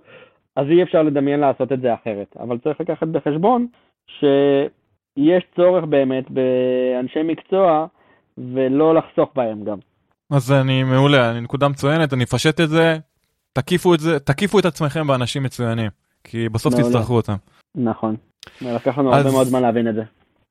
[0.57, 2.37] אז אי אפשר לדמיין לעשות את זה אחרת.
[2.41, 3.67] אבל צריך לקחת בחשבון
[4.07, 7.87] שיש צורך באמת באנשי מקצוע
[8.39, 9.79] ולא לחסוך בהם גם.
[10.33, 12.99] אז אני מעולה, אני נקודה מצוינת, אני אפשט את זה,
[13.53, 15.91] תקיפו את זה, תקיפו את עצמכם באנשים מצוינים,
[16.25, 16.89] כי בסוף מעולה.
[16.89, 17.37] תצטרכו אותם.
[17.75, 18.17] נכון,
[18.61, 19.19] לקח לנו אז...
[19.19, 20.03] הרבה מאוד זמן להבין את זה.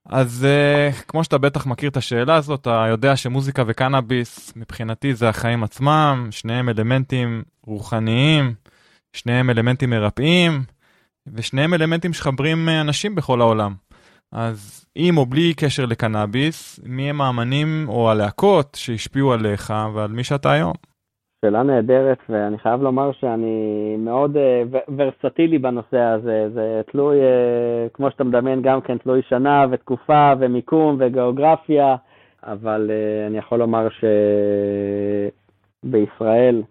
[0.06, 5.30] אז uh, כמו שאתה בטח מכיר את השאלה הזאת, אתה יודע שמוזיקה וקנאביס מבחינתי זה
[5.30, 8.54] החיים עצמם, שניהם אלמנטים רוחניים,
[9.14, 10.64] שניהם אלמנטים מרפאים,
[11.28, 13.74] ושניהם אלמנטים שחברים אה, אנשים בכל העולם.
[14.32, 20.24] אז עם או בלי קשר לקנאביס, מי הם האמנים או הלהקות שהשפיעו עליך ועל מי
[20.24, 20.74] שאתה היום?
[21.46, 24.40] שאלה נהדרת, ואני חייב לומר שאני מאוד uh,
[24.98, 26.50] ורסטילי בנושא הזה.
[26.54, 27.24] זה תלוי, uh,
[27.94, 31.96] כמו שאתה מדמיין, גם כן תלוי שנה ותקופה ומיקום וגיאוגרפיה,
[32.44, 33.88] אבל uh, אני יכול לומר
[35.84, 36.62] שבישראל,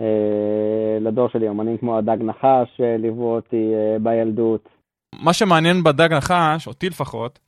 [0.00, 4.68] אה, לדור שלי, אמנים כמו הדג נחש ליוו אותי אה, בילדות.
[5.20, 7.38] מה שמעניין בדג נחש, אותי לפחות,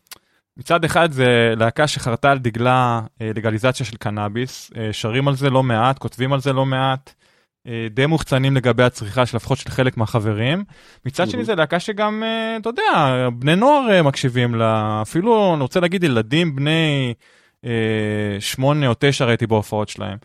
[0.56, 5.62] מצד אחד זה להקה שחרתה על דגלה אה, לגליזציה של קנאביס, שרים על זה לא
[5.62, 7.14] מעט, כותבים על זה לא מעט,
[7.90, 10.64] די מוחצנים לגבי הצריכה של לפחות של חלק מהחברים.
[11.06, 12.22] מצד שני זה להקה שגם,
[12.60, 17.14] אתה יודע, בני נוער מקשיבים לה, אפילו אני רוצה להגיד ילדים בני
[18.40, 20.18] שמונה או תשע ראיתי בהופעות שלהם.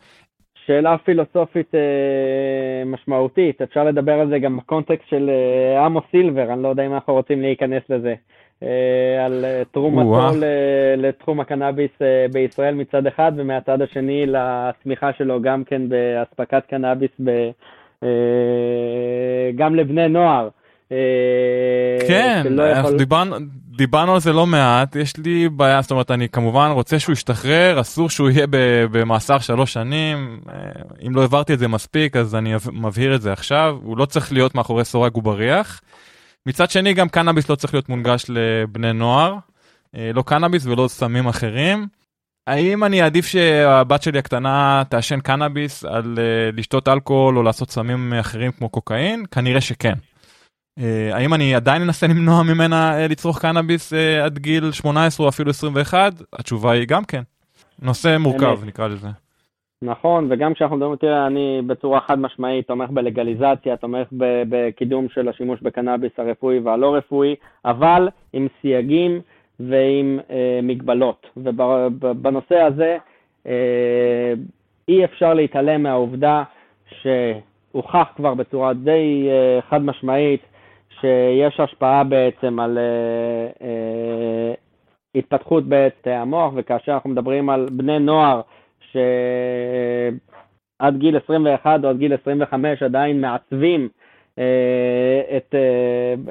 [0.72, 6.63] שאלה פילוסופית אה, משמעותית, אפשר לדבר על זה גם בקונטקסט של אה, עמוס סילבר, אני
[6.63, 8.13] לא יודע אם אנחנו רוצים להיכנס לזה,
[8.63, 10.45] אה, על אה, תרומתו ל,
[10.97, 17.30] לתחום הקנאביס אה, בישראל מצד אחד, ומהצד השני לתמיכה שלו גם כן באספקת קנאביס ב,
[18.03, 20.49] אה, גם לבני נוער.
[20.92, 22.44] אה, כן,
[22.80, 22.98] יכול...
[22.98, 23.36] דיברנו,
[23.78, 27.82] דיברנו על זה לא מעט, יש לי בעיה, זאת אומרת, אני כמובן רוצה שהוא ישתחרר,
[27.82, 28.48] אסור שהוא יהיה
[28.92, 30.56] במאסר שלוש שנים, אה,
[31.08, 34.32] אם לא העברתי את זה מספיק, אז אני מבהיר את זה עכשיו, הוא לא צריך
[34.32, 35.82] להיות מאחורי סורג ובריח.
[36.46, 39.36] מצד שני, גם קנאביס לא צריך להיות מונגש לבני נוער,
[39.96, 41.88] אה, לא קנאביס ולא סמים אחרים.
[42.48, 46.20] האם אני אעדיף שהבת שלי הקטנה תעשן קנאביס על
[46.54, 49.26] לשתות אלכוהול או לעשות סמים אחרים כמו קוקאין?
[49.32, 49.94] כנראה שכן.
[50.80, 55.30] Uh, האם אני עדיין אנסה למנוע ממנה uh, לצרוך קנאביס uh, עד גיל 18 או
[55.30, 56.13] אפילו 21?
[56.34, 57.22] התשובה היא גם כן.
[57.82, 59.07] נושא מורכב נקרא לזה.
[59.82, 64.07] נכון, וגם כשאנחנו מדברים, תראה, אני בצורה חד משמעית תומך בלגליזציה, תומך
[64.49, 69.22] בקידום של השימוש בקנאביס הרפואי והלא רפואי, אבל עם סייגים
[69.59, 71.28] ועם אה, מגבלות.
[71.38, 72.97] ובנושא הזה
[73.47, 74.34] אה,
[74.88, 76.43] אי אפשר להתעלם מהעובדה
[77.01, 80.41] שהוכח כבר בצורה די אה, חד משמעית
[81.02, 82.82] שיש השפעה בעצם על uh,
[83.58, 83.62] uh,
[85.16, 88.41] התפתחות בעת המוח, וכאשר אנחנו מדברים על בני נוער
[88.91, 90.18] שעד
[90.97, 93.89] גיל 21 או עד גיל 25 עדיין מעצבים
[94.36, 94.39] uh,
[95.38, 95.58] את, uh,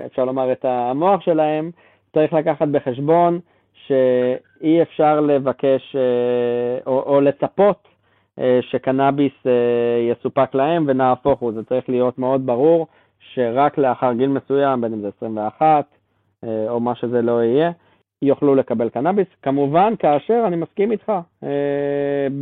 [0.07, 1.71] אפשר לומר, את המוח שלהם,
[2.15, 3.41] צריך לקחת בחשבון
[3.87, 5.99] שאי אפשר לבקש uh,
[6.87, 7.89] או, או לצפות
[8.39, 9.49] uh, שקנאביס uh,
[10.11, 12.87] יסופק להם, ונהפוך הוא, זה צריך להיות מאוד ברור.
[13.35, 15.85] שרק לאחר גיל מסוים, בין אם זה 21
[16.45, 17.71] אה, או מה שזה לא יהיה,
[18.23, 19.27] יוכלו לקבל קנאביס.
[19.43, 21.13] כמובן, כאשר אני מסכים איתך,
[21.45, 21.49] אה,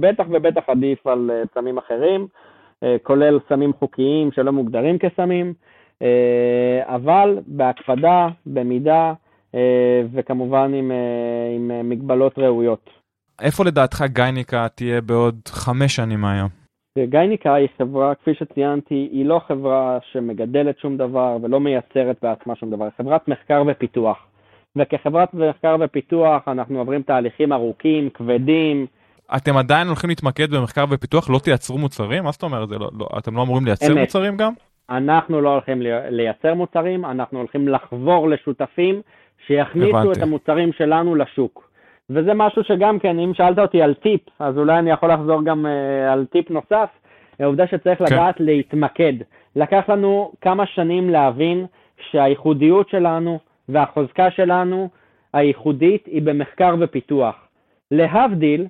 [0.00, 2.26] בטח ובטח עדיף על אה, סמים אחרים,
[3.02, 5.54] כולל סמים חוקיים שלא מוגדרים כסמים,
[6.82, 9.12] אבל בהקפדה, במידה,
[10.12, 10.92] וכמובן עם,
[11.56, 12.90] עם מגבלות ראויות.
[13.40, 16.57] איפה לדעתך גייניקה תהיה בעוד חמש שנים מהיום?
[17.06, 22.70] גייניקה היא חברה, כפי שציינתי, היא לא חברה שמגדלת שום דבר ולא מייצרת בעצמה שום
[22.70, 24.18] דבר, היא חברת מחקר ופיתוח.
[24.76, 28.86] וכחברת מחקר ופיתוח אנחנו עוברים תהליכים ארוכים, כבדים.
[29.36, 32.24] אתם עדיין הולכים להתמקד במחקר ופיתוח, לא תייצרו מוצרים?
[32.24, 32.68] מה זאת אומרת?
[32.70, 33.98] לא, לא, אתם לא אמורים לייצר אמת.
[34.00, 34.52] מוצרים גם?
[34.90, 39.00] אנחנו לא הולכים לי- לייצר מוצרים, אנחנו הולכים לחבור לשותפים
[39.46, 40.18] שיכניסו הבנתי.
[40.18, 41.67] את המוצרים שלנו לשוק.
[42.10, 45.66] וזה משהו שגם כן, אם שאלת אותי על טיפ, אז אולי אני יכול לחזור גם
[45.66, 46.88] uh, על טיפ נוסף.
[47.40, 48.04] העובדה שצריך כן.
[48.04, 49.12] לדעת להתמקד.
[49.56, 51.66] לקח לנו כמה שנים להבין
[52.10, 53.38] שהייחודיות שלנו
[53.68, 54.88] והחוזקה שלנו
[55.32, 57.34] הייחודית היא במחקר ופיתוח.
[57.90, 58.66] להבדיל,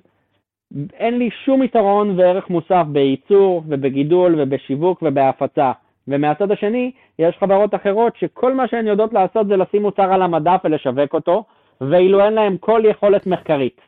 [0.93, 5.71] אין לי שום יתרון וערך מוסף בייצור ובגידול ובשיווק ובהפצה.
[6.07, 10.61] ומהצד השני, יש חברות אחרות שכל מה שהן יודעות לעשות זה לשים מוצר על המדף
[10.63, 11.43] ולשווק אותו,
[11.81, 13.81] ואילו אין להן כל יכולת מחקרית.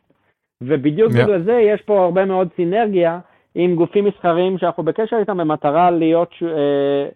[0.62, 1.24] ובדיוק Yeah.
[1.24, 3.20] בגלל זה יש פה הרבה מאוד סינרגיה
[3.56, 7.10] עם גופים מסחריים שאנחנו בקשר איתם במטרה להיות, אה,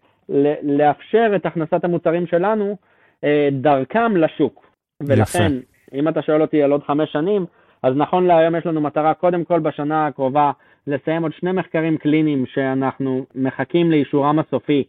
[0.64, 2.78] לאפשר את הכנסת המוצרים שלנו
[3.24, 4.66] אה, דרכם לשוק.
[5.04, 5.52] ולכן,
[5.94, 7.46] אם אתה שואל אותי על עוד חמש שנים,
[7.84, 10.52] אז נכון להיום יש לנו מטרה קודם כל בשנה הקרובה
[10.88, 14.84] לסיים עוד שני מחקרים קליניים שאנחנו מחכים לאישורם הסופי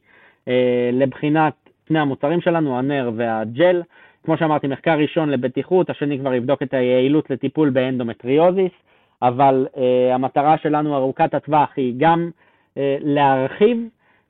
[0.49, 1.53] אה, לבחינת
[1.89, 3.83] שני המוצרים שלנו, הנר והג'ל.
[4.27, 8.73] כמו שאמרתי, מחקר ראשון לבטיחות, השני כבר יבדוק את היעילות לטיפול באנדומטריוזיס,
[9.23, 12.31] אבל אה, המטרה שלנו ארוכת הטווח היא גם
[12.77, 13.79] אה, להרחיב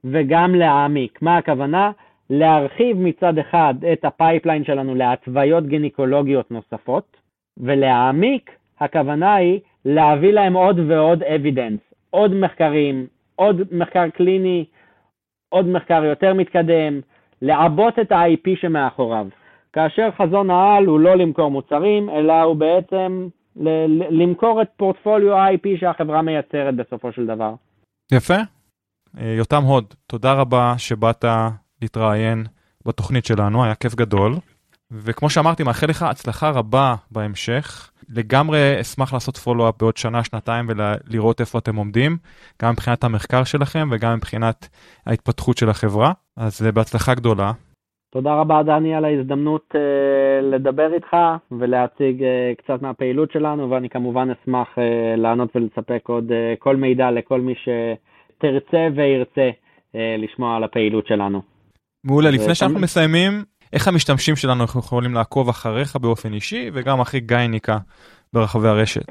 [0.04, 1.22] וגם להעמיק.
[1.22, 1.90] מה הכוונה?
[2.30, 7.16] להרחיב מצד אחד את ה pipeline שלנו להתוויות גינקולוגיות נוספות,
[7.56, 14.64] ולהעמיק, הכוונה היא להביא להם עוד ועוד evidence, עוד מחקרים, עוד מחקר קליני,
[15.48, 17.00] עוד מחקר יותר מתקדם,
[17.42, 19.26] לעבות את ה-IP שמאחוריו.
[19.76, 25.80] כאשר חזון העל הוא לא למכור מוצרים, אלא הוא בעצם ל- למכור את פורטפוליו ה-IP
[25.80, 27.54] שהחברה מייצרת בסופו של דבר.
[28.12, 28.34] יפה.
[29.20, 31.24] אה, יותם הוד, תודה רבה שבאת
[31.82, 32.44] להתראיין
[32.86, 34.34] בתוכנית שלנו, היה כיף גדול.
[34.90, 37.90] וכמו שאמרתי, מאחל לך הצלחה רבה בהמשך.
[38.08, 42.16] לגמרי אשמח לעשות פולו-אפ בעוד שנה, שנתיים ולראות איפה אתם עומדים,
[42.62, 44.68] גם מבחינת המחקר שלכם וגם מבחינת
[45.06, 46.12] ההתפתחות של החברה.
[46.36, 47.52] אז אה, בהצלחה גדולה.
[48.16, 51.16] תודה רבה, דני, על ההזדמנות אה, לדבר איתך
[51.58, 57.10] ולהציג אה, קצת מהפעילות שלנו, ואני כמובן אשמח אה, לענות ולספק עוד אה, כל מידע
[57.10, 59.50] לכל מי שתרצה וירצה
[59.94, 61.42] אה, לשמוע על הפעילות שלנו.
[62.04, 67.20] מעולה, זה לפני שאנחנו מסיימים, איך המשתמשים שלנו יכולים לעקוב אחריך באופן אישי וגם אחרי
[67.20, 67.78] גייניקה
[68.32, 69.06] ברחבי הרשת.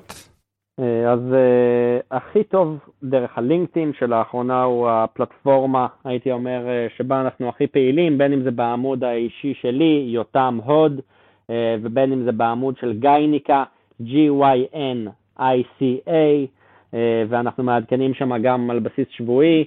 [0.80, 7.50] אה, אז אה, הכי טוב דרך הלינקדאין שלאחרונה הוא הפלטפורמה, הייתי אומר, אה, שבה אנחנו
[7.50, 11.02] הכי פעילים, בין אם זה בעמוד האישי שלי, יותם הוד,
[11.50, 13.64] אה, ובין אם זה בעמוד של גייניקה,
[14.02, 16.10] G-Y-N-I-C-A,
[16.94, 19.66] אה, ואנחנו מעדכנים שם גם על בסיס שבועי,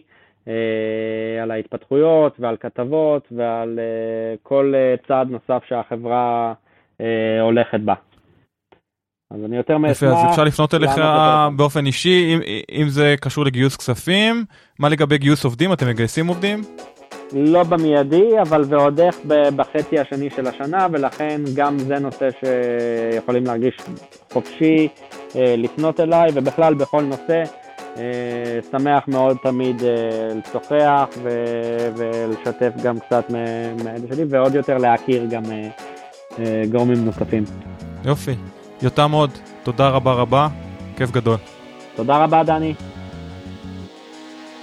[0.48, 6.54] אה, על ההתפתחויות ועל כתבות ועל אה, כל אה, צעד נוסף שהחברה
[7.00, 7.94] אה, הולכת בה.
[9.30, 10.10] אז אני יותר מאשמח.
[10.10, 10.90] יפה, אז אפשר לפנות אליך.
[11.56, 12.40] באופן אישי, אם,
[12.82, 14.44] אם זה קשור לגיוס כספים.
[14.78, 15.72] מה לגבי גיוס עובדים?
[15.72, 16.64] אתם מגייסים עובדים?
[17.32, 19.16] לא במיידי, אבל ועוד איך
[19.56, 23.76] בחצי השני של השנה, ולכן גם זה נושא שיכולים להרגיש
[24.32, 24.88] חופשי
[25.36, 27.42] אה, לפנות אליי, ובכלל בכל נושא.
[27.96, 29.88] אה, שמח מאוד תמיד אה,
[30.34, 31.08] לשוחח
[31.96, 35.42] ולשתף גם קצת מ- מהידע שלי, ועוד יותר להכיר גם
[36.70, 37.44] גורמים נוספים.
[38.04, 38.34] יופי.
[38.82, 39.30] יותם עוד,
[39.62, 40.48] תודה רבה רבה,
[40.96, 41.36] כיף גדול.
[41.96, 42.74] תודה רבה, דני.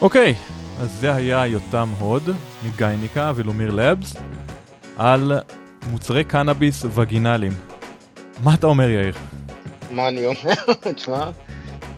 [0.02, 0.36] אוקיי,
[0.82, 2.30] אז זה היה יותם הוד
[2.66, 4.16] מגייניקה ולומיר לבס
[4.98, 5.40] על
[5.92, 7.54] מוצרי קנאביס וגינליים.
[8.44, 9.14] מה אתה אומר יאיר?
[9.92, 10.54] מה אני אומר?
[10.96, 11.30] תשמע,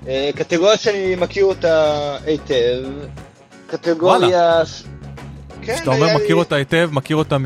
[0.07, 1.93] אה, קטגוריה שאני מכיר אותה
[2.25, 2.83] היטב,
[3.67, 4.65] קטגוריה...
[4.65, 4.83] ש-
[5.67, 7.37] כן, כשאתה אומר היה לי- מכיר אותה היטב, מכיר אותה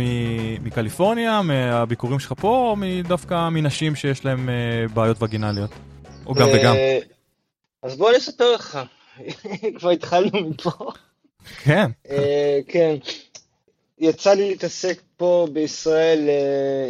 [0.64, 2.76] מקליפורניה, מהביקורים שלך פה, או
[3.08, 4.54] דווקא מנשים שיש להם אה,
[4.94, 5.70] בעיות וגינליות?
[6.26, 6.74] או גם וגם.
[6.76, 7.00] אה,
[7.84, 8.80] אז בוא אני אספר לך,
[9.78, 10.72] כבר התחלנו מפה.
[11.64, 12.96] כן, אה, כן.
[14.00, 16.30] יצא לי להתעסק פה בישראל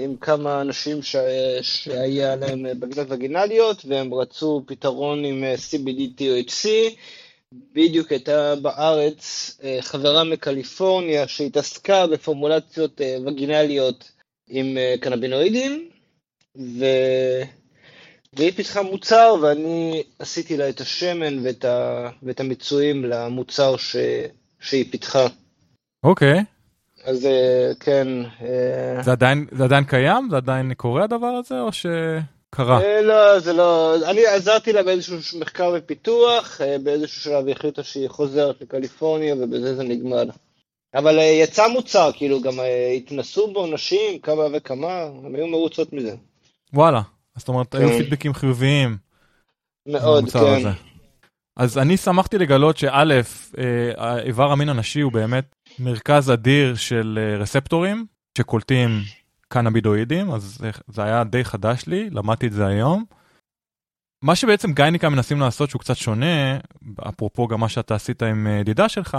[0.03, 1.15] עם כמה אנשים ש...
[1.61, 6.67] שהיה להם בגינות וגינליות והם רצו פתרון עם אה, CBD-THC.
[7.53, 14.11] בדיוק הייתה בארץ אה, חברה מקליפורניה שהתעסקה בפורמולציות אה, וגינליות
[14.47, 15.89] עם אה, קנבינואידים
[16.57, 16.85] ו...
[18.35, 22.09] והיא פיתחה מוצר ואני עשיתי לה את השמן ואת, ה...
[22.23, 23.95] ואת המיצויים למוצר ש...
[24.59, 25.27] שהיא פיתחה.
[26.03, 26.43] אוקיי.
[27.03, 28.07] אז אה, כן,
[29.01, 30.27] זה עדיין, זה עדיין קיים?
[30.29, 31.85] זה עדיין קורה הדבר הזה, או ש...
[32.55, 32.81] קרה.
[32.81, 37.83] אה, לא, זה לא, אני עזרתי לה באיזשהו מחקר ופיתוח, אה, באיזשהו שלב היא החליטה
[37.83, 40.23] שהיא חוזרת לקליפורניה ובזה זה נגמר.
[40.95, 42.53] אבל אה, יצא מוצר, כאילו גם
[42.97, 46.15] התנסו בו נשים, כמה וכמה, הם היו מרוצות מזה.
[46.73, 47.01] וואלה.
[47.37, 47.97] זאת אומרת, היו כן.
[47.97, 48.97] פידבקים חיוביים.
[49.85, 50.69] מאוד, כן.
[51.57, 53.21] אז אני שמחתי לגלות שא',
[53.97, 58.05] האיבר המין הנשי הוא באמת מרכז אדיר של רספטורים
[58.37, 58.89] שקולטים
[59.51, 63.05] קנאבידואידים, אז זה, זה היה די חדש לי, למדתי את זה היום.
[64.21, 66.57] מה שבעצם גייניקה מנסים לעשות שהוא קצת שונה,
[67.09, 69.17] אפרופו גם מה שאתה עשית עם אה, ידידה שלך,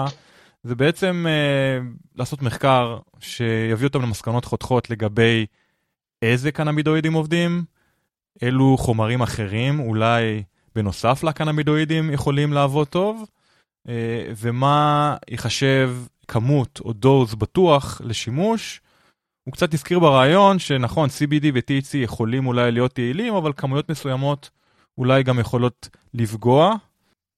[0.63, 1.79] זה בעצם אה,
[2.15, 5.47] לעשות מחקר שיביא אותם למסקנות חותכות לגבי
[6.23, 7.65] איזה קנאבידואידים עובדים,
[8.43, 10.43] אילו חומרים אחרים אולי
[10.75, 13.25] בנוסף לקנאבידואידים יכולים לעבוד טוב,
[13.89, 15.97] אה, ומה ייחשב
[16.29, 18.82] כמות או דוז בטוח לשימוש.
[19.45, 24.51] הוא קצת הזכיר ברעיון שנכון, CBD ו-THC יכולים אולי להיות יעילים, אבל כמויות מסוימות
[24.99, 26.75] אולי גם יכולות לפגוע.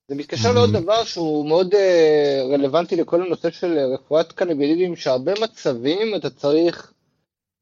[0.09, 0.81] זה מתקשר לעוד Mhm.
[0.81, 6.93] דבר שהוא מאוד אה, רלוונטי לכל הנושא של אה, רפואת קנבידידים, שהרבה מצבים אתה צריך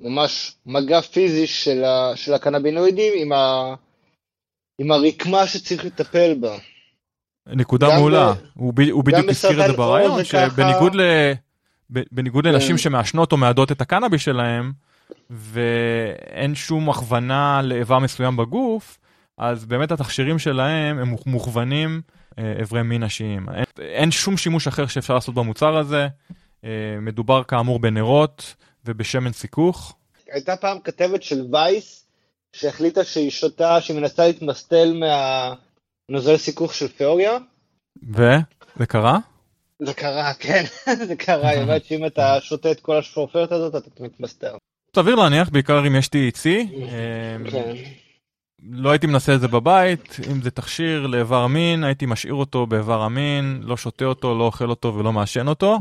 [0.01, 3.74] ממש מגע פיזי של, ה, של הקנבינואידים עם, ה,
[4.78, 6.57] עם הרקמה שצריך לטפל בה.
[7.47, 10.51] נקודה מעולה, ב- הוא, ב, הוא בדיוק הזכיר את זה ברעיון, זה ככה.
[10.51, 11.01] שבניגוד ל...
[12.12, 12.82] בניגוד לנשים כן.
[12.82, 14.72] שמעשנות או מעדות את הקנאבי שלהם,
[15.30, 18.99] ואין שום הכוונה לאיבר מסוים בגוף,
[19.38, 22.01] אז באמת התכשירים שלהם הם מוכ- מוכוונים
[22.38, 23.49] אה, איברי מין נשיים.
[23.49, 26.09] אין, אין שום שימוש אחר שאפשר לעשות במוצר הזה.
[26.64, 26.70] אה,
[27.01, 29.97] מדובר כאמור בנרות ובשמן סיכוך.
[30.32, 32.07] הייתה פעם כתבת של וייס
[32.53, 34.95] שהחליטה שהיא שותה, שהיא מנסה להתמסטל
[36.09, 37.38] מהנוזל סיכוך של תיאוריה.
[38.09, 39.18] וזה קרה?
[39.85, 40.64] זה קרה, כן,
[41.09, 44.55] זה קרה, היא אומרת שאם אתה שותה את כל השפופרת הזאת אתה מתמסטל.
[44.97, 46.11] סביר להניח, בעיקר אם יש.
[46.83, 47.74] אה, כן.
[48.70, 53.03] לא הייתי מנסה את זה בבית, אם זה תכשיר לאיבר מין, הייתי משאיר אותו באיבר
[53.03, 55.78] המין, לא שותה אותו, לא אוכל אותו ולא מעשן אותו.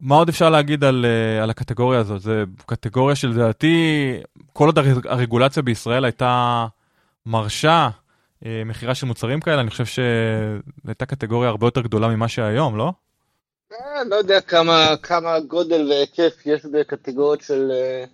[0.00, 2.20] מה עוד אפשר להגיד על, אה, על הקטגוריה הזאת?
[2.20, 2.32] זו
[2.66, 4.12] קטגוריה שלדעתי,
[4.52, 6.66] כל עוד הר- הרגולציה בישראל הייתה
[7.26, 7.88] מרשה
[8.42, 10.02] מכירה של מוצרים כאלה, אני חושב שזו
[10.86, 12.92] הייתה קטגוריה הרבה יותר גדולה ממה שהיום, לא?
[13.72, 18.04] אה, לא יודע כמה, כמה גודל והיקף יש בקטגוריות של אה,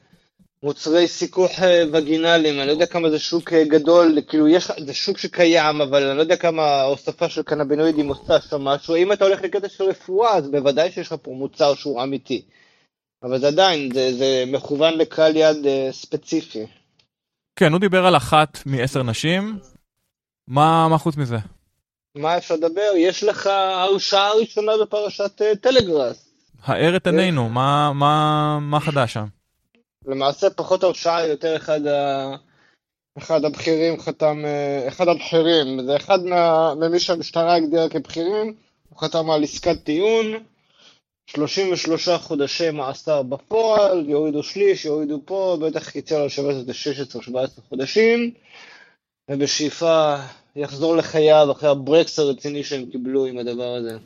[0.63, 4.95] מוצרי סיכוך אה, וגינליים, אני לא יודע כמה זה שוק אה, גדול, כאילו יש, זה
[4.95, 9.25] שוק שקיים, אבל אני לא יודע כמה ההוספה של קנבינואידים עושה שם משהו, אם אתה
[9.25, 12.43] הולך לקטע של רפואה, אז בוודאי שיש לך פה מוצר שהוא אמיתי,
[13.23, 16.67] אבל זה עדיין, זה, זה מכוון לקהל יד אה, ספציפי.
[17.57, 19.59] כן, הוא דיבר על אחת מעשר נשים.
[20.49, 21.37] מה, מה חוץ מזה?
[22.15, 22.93] מה אפשר לדבר?
[22.97, 26.29] יש לך הרשעה ראשונה בפרשת אה, טלגראס.
[26.63, 29.25] האר את עינינו, מה, מה, מה חדש שם?
[30.07, 32.35] למעשה פחות הרשעה, יותר אחד, ה...
[33.19, 36.75] אחד הבכירים חתם, אה, אחד הבכירים, זה אחד מה...
[36.75, 38.55] ממי שהמשטרה הגדירה כבכירים,
[38.89, 40.27] הוא חתם על עסקת טיעון,
[41.27, 46.73] 33 חודשי מאסר בפועל, יורידו שליש, יורידו פה, בטח יצא לו לשבת את זה
[47.31, 47.31] 16-17
[47.69, 48.31] חודשים,
[49.31, 50.17] ובשאיפה
[50.57, 53.97] יחזור לחייו אחרי הברקס הרציני שהם קיבלו עם הדבר הזה.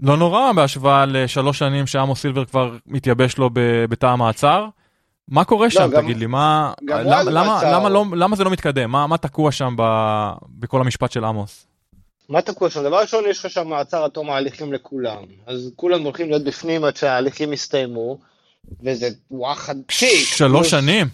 [0.00, 3.50] לא נורא בהשוואה לשלוש שנים שעמוס סילבר כבר מתייבש לו
[3.88, 4.66] בתא המעצר.
[5.28, 6.26] מה קורה שם, גם- תגיד לי?
[6.26, 7.60] מה, למה, למה.
[7.72, 8.90] למה, לא, למה זה לא מתקדם?
[8.90, 9.82] מה, מה תקוע שם ב,
[10.58, 11.66] בכל המשפט של עמוס?
[12.28, 12.82] מה תקוע שם?
[12.82, 15.16] דבר ראשון, יש לך שם מעצר עד תום ההליכים לכולם.
[15.46, 18.18] אז כולם הולכים להיות בפנים עד שההליכים יסתיימו,
[18.82, 20.26] וזה וואחד תיק.
[20.26, 21.06] שלוש פלוס- שנים?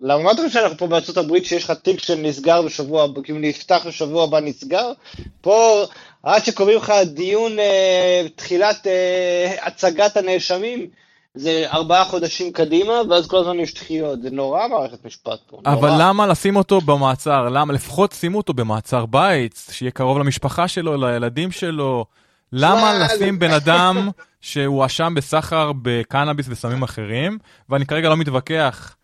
[0.00, 3.84] למה מה אתה חושב שאנחנו פה בארצות הברית שיש לך תיק שנסגר בשבוע, כאילו נפתח
[3.88, 4.92] בשבוע הבא נסגר?
[5.40, 5.84] פה,
[6.22, 10.86] עד שקובעים לך דיון אה, תחילת אה, הצגת הנאשמים,
[11.34, 14.22] זה ארבעה חודשים קדימה, ואז כל הזמן יש דחיות.
[14.22, 15.60] זה נורא מערכת משפט פה.
[15.66, 16.08] אבל נורא.
[16.08, 17.48] למה לשים אותו במעצר?
[17.48, 17.72] למה?
[17.72, 22.04] לפחות שימו אותו במעצר בית, שיהיה קרוב למשפחה שלו, לילדים שלו.
[22.52, 27.38] למה לשים בן אדם שהואשם בסחר בקנאביס וסמים אחרים,
[27.68, 28.96] ואני כרגע לא מתווכח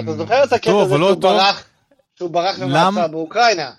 [0.00, 1.20] אתה זוכר את הקטע הזה לא שהוא?
[1.22, 1.66] ברח,
[2.18, 3.70] שהוא ברח למה- במעצר באוקראינה?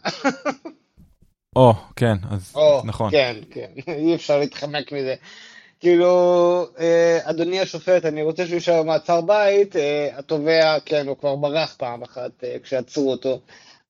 [1.56, 3.12] או, כן, אז נכון.
[3.12, 3.68] כן, כן,
[4.08, 5.16] אי אפשר להתחמק מזה.
[5.80, 11.36] כאילו, אה, אדוני השופט, אני רוצה שהוא יישאר במעצר בית, אה, התובע, כן, הוא כבר
[11.36, 13.40] ברח פעם אחת אה, כשעצרו אותו.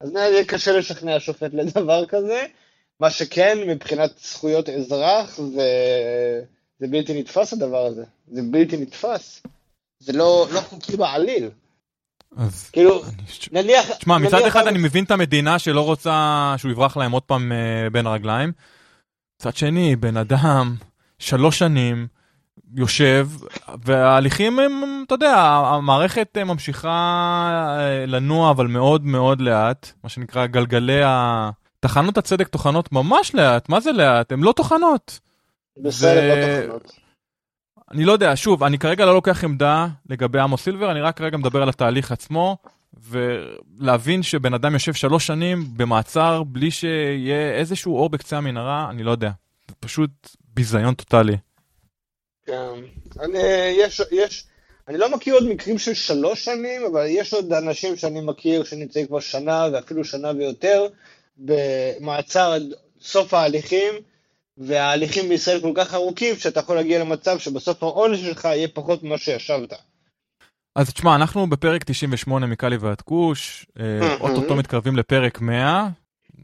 [0.02, 2.41] אז נראה לי קשה לשכנע שופט לדבר כזה.
[3.00, 5.70] מה שכן, מבחינת זכויות אזרח, זה,
[6.80, 8.04] זה בלתי נתפס הדבר הזה.
[8.32, 9.41] זה בלתי נתפס.
[10.00, 11.50] זה לא, לא חוקי בעליל.
[12.38, 13.14] אז כאילו, אני-
[13.64, 13.86] נניח...
[14.00, 17.90] תשמע, מצד אחד אני מבין את המדינה שלא רוצה שהוא יברח להם עוד פעם אה,
[17.90, 18.52] בין הרגליים.
[19.40, 20.76] מצד שני, בן אדם,
[21.20, 22.08] שלוש שנים,
[22.76, 23.28] יושב,
[23.86, 26.90] וההליכים הם, אתה יודע, המערכת ממשיכה
[27.80, 31.50] אה, לנוע, אבל מאוד מאוד לאט, מה שנקרא גלגלי ה...
[31.80, 34.32] תחנות הצדק טוחנות ממש לאט, מה זה לאט?
[34.32, 35.20] הן לא טוחנות.
[35.84, 37.09] בסדר, לא טוחנות.
[37.92, 41.38] אני לא יודע, שוב, אני כרגע לא לוקח עמדה לגבי עמוס סילבר, אני רק כרגע
[41.38, 42.58] מדבר על התהליך עצמו,
[43.10, 49.12] ולהבין שבן אדם יושב שלוש שנים במעצר בלי שיהיה איזשהו אור בקצה המנהרה, אני לא
[49.12, 49.32] יודע.
[49.70, 50.10] זה פשוט
[50.54, 51.38] ביזיון טוטאלי.
[52.46, 52.54] כן.
[53.20, 53.40] אני,
[53.78, 54.48] יש, יש,
[54.88, 59.08] אני לא מכיר עוד מקרים של שלוש שנים, אבל יש עוד אנשים שאני מכיר שנמצאים
[59.08, 60.88] כבר שנה ואפילו שנה ויותר
[61.38, 62.64] במעצר עד
[63.02, 63.94] סוף ההליכים,
[64.60, 69.18] וההליכים בישראל כל כך ארוכים שאתה יכול להגיע למצב שבסוף העונש שלך יהיה פחות ממה
[69.18, 69.74] שישבת.
[70.76, 75.88] אז תשמע, אנחנו בפרק 98 מקאלי ועד כוש, אה, אוטוטו מתקרבים לפרק 100,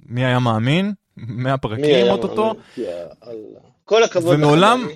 [0.05, 0.93] מי היה מאמין?
[1.17, 2.55] 100 פרקים אוטוטו.
[3.85, 4.35] כל הכבוד.
[4.35, 4.87] ומעולם,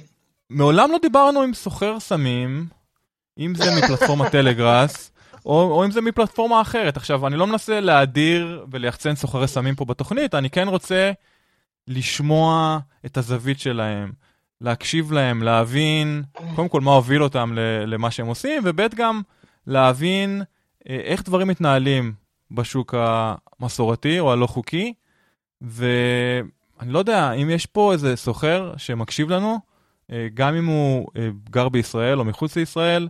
[0.50, 2.66] מעולם לא דיברנו עם סוחר סמים,
[3.40, 5.12] אם זה מפלטפורמת טלגראס,
[5.46, 6.98] או, או אם זה מפלטפורמה אחרת.
[6.98, 11.12] עכשיו, אני לא מנסה להאדיר וליחצן סוחרי סמים פה בתוכנית, אני כן רוצה
[11.88, 14.12] לשמוע את הזווית שלהם,
[14.62, 16.24] להקשיב להם, להבין,
[16.56, 17.54] קודם כל, מה הוביל אותם
[17.88, 19.22] למה שהם עושים, וב' גם
[19.68, 20.42] להבין
[20.90, 22.14] אה, איך דברים מתנהלים
[22.52, 24.94] בשוק המסורתי או הלא חוקי,
[25.62, 29.60] ואני לא יודע, אם יש פה איזה סוחר שמקשיב לנו,
[30.12, 33.08] אה, גם אם הוא אה, גר בישראל או מחוץ לישראל,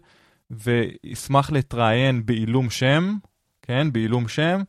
[0.51, 3.15] וישמח להתראיין בעילום שם,
[3.61, 4.61] כן, בעילום שם,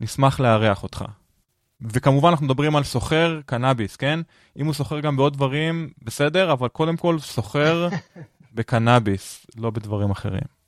[0.00, 1.04] נשמח לארח אותך.
[1.80, 4.20] וכמובן אנחנו מדברים על סוחר קנאביס, כן?
[4.56, 7.88] אם הוא סוחר גם בעוד דברים, בסדר, אבל קודם כל סוחר
[8.54, 10.58] בקנאביס, לא בדברים אחרים.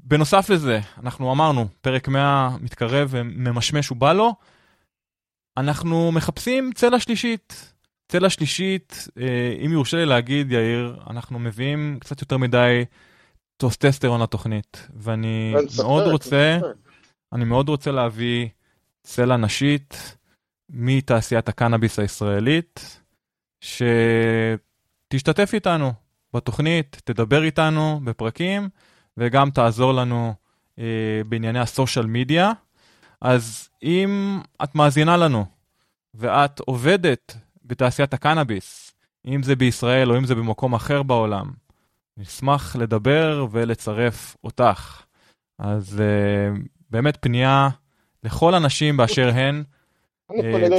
[0.00, 4.34] בנוסף לזה, אנחנו אמרנו, פרק 100 מתקרב וממשמש ובא לו,
[5.56, 7.72] אנחנו מחפשים צלע שלישית.
[8.08, 12.84] צלע שלישית, אה, אם יורשה לי להגיד, יאיר, אנחנו מביאים קצת יותר מדי
[13.56, 16.58] טוסטסטרון לתוכנית, ואני מאוד רוצה,
[17.32, 18.48] אני מאוד רוצה להביא
[19.02, 20.17] צלע נשית
[20.70, 23.00] מתעשיית הקנאביס הישראלית,
[23.60, 25.92] שתשתתף איתנו
[26.34, 28.68] בתוכנית, תדבר איתנו בפרקים,
[29.16, 30.34] וגם תעזור לנו
[30.78, 30.84] אה,
[31.28, 32.52] בענייני הסושיאל מדיה.
[33.20, 35.46] אז אם את מאזינה לנו,
[36.14, 38.94] ואת עובדת בתעשיית הקנאביס,
[39.26, 41.50] אם זה בישראל או אם זה במקום אחר בעולם,
[42.16, 45.02] נשמח לדבר ולצרף אותך.
[45.58, 46.58] אז uh,
[46.90, 47.68] באמת פנייה
[48.24, 49.62] לכל הנשים באשר הן,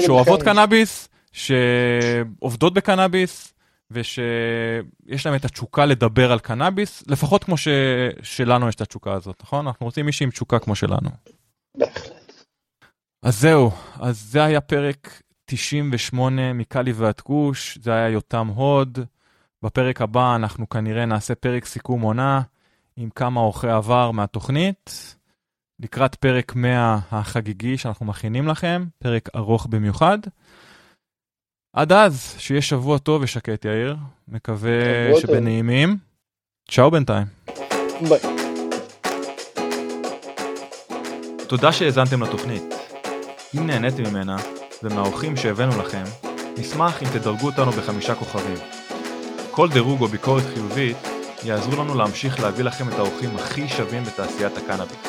[0.06, 3.54] שאוהבות קנאביס, שעובדות בקנאביס,
[3.92, 7.68] ושיש להם את התשוקה לדבר על קנאביס, לפחות כמו ש...
[8.24, 9.68] שלנו יש את התשוקה הזאת, נכון?
[9.68, 11.10] אנחנו רוצים מישהי עם תשוקה כמו שלנו.
[11.78, 12.46] בהחלט.
[13.24, 19.00] אז זהו, אז זה היה פרק 98 מקאלי ועד כוש, זה היה יותם הוד.
[19.64, 22.42] בפרק הבא אנחנו כנראה נעשה פרק סיכום עונה
[22.98, 25.16] עם כמה אורחי עבר מהתוכנית.
[25.80, 30.20] לקראת פרק 100 החגיגי שאנחנו מכינים לכם, פרק ארוך במיוחד.
[31.76, 33.96] עד אז, שיהיה שבוע טוב ושקט, יאיר.
[34.28, 34.72] מקווה
[35.22, 35.98] שבנעימים.
[36.72, 37.28] צ'או בינתיים.
[38.10, 38.20] ביי.
[41.48, 42.64] תודה שהאזנתם לתוכנית.
[43.58, 44.38] אם נהניתם ממנה,
[44.84, 46.04] ומהאורחים שהבאנו לכם,
[46.58, 48.58] נשמח אם תדרגו אותנו בחמישה כוכבים.
[49.52, 50.98] כל דירוג או ביקורת חיובית
[51.44, 55.09] יעזרו לנו להמשיך להביא לכם את האורחים הכי שווים בתעשיית הקנאביס.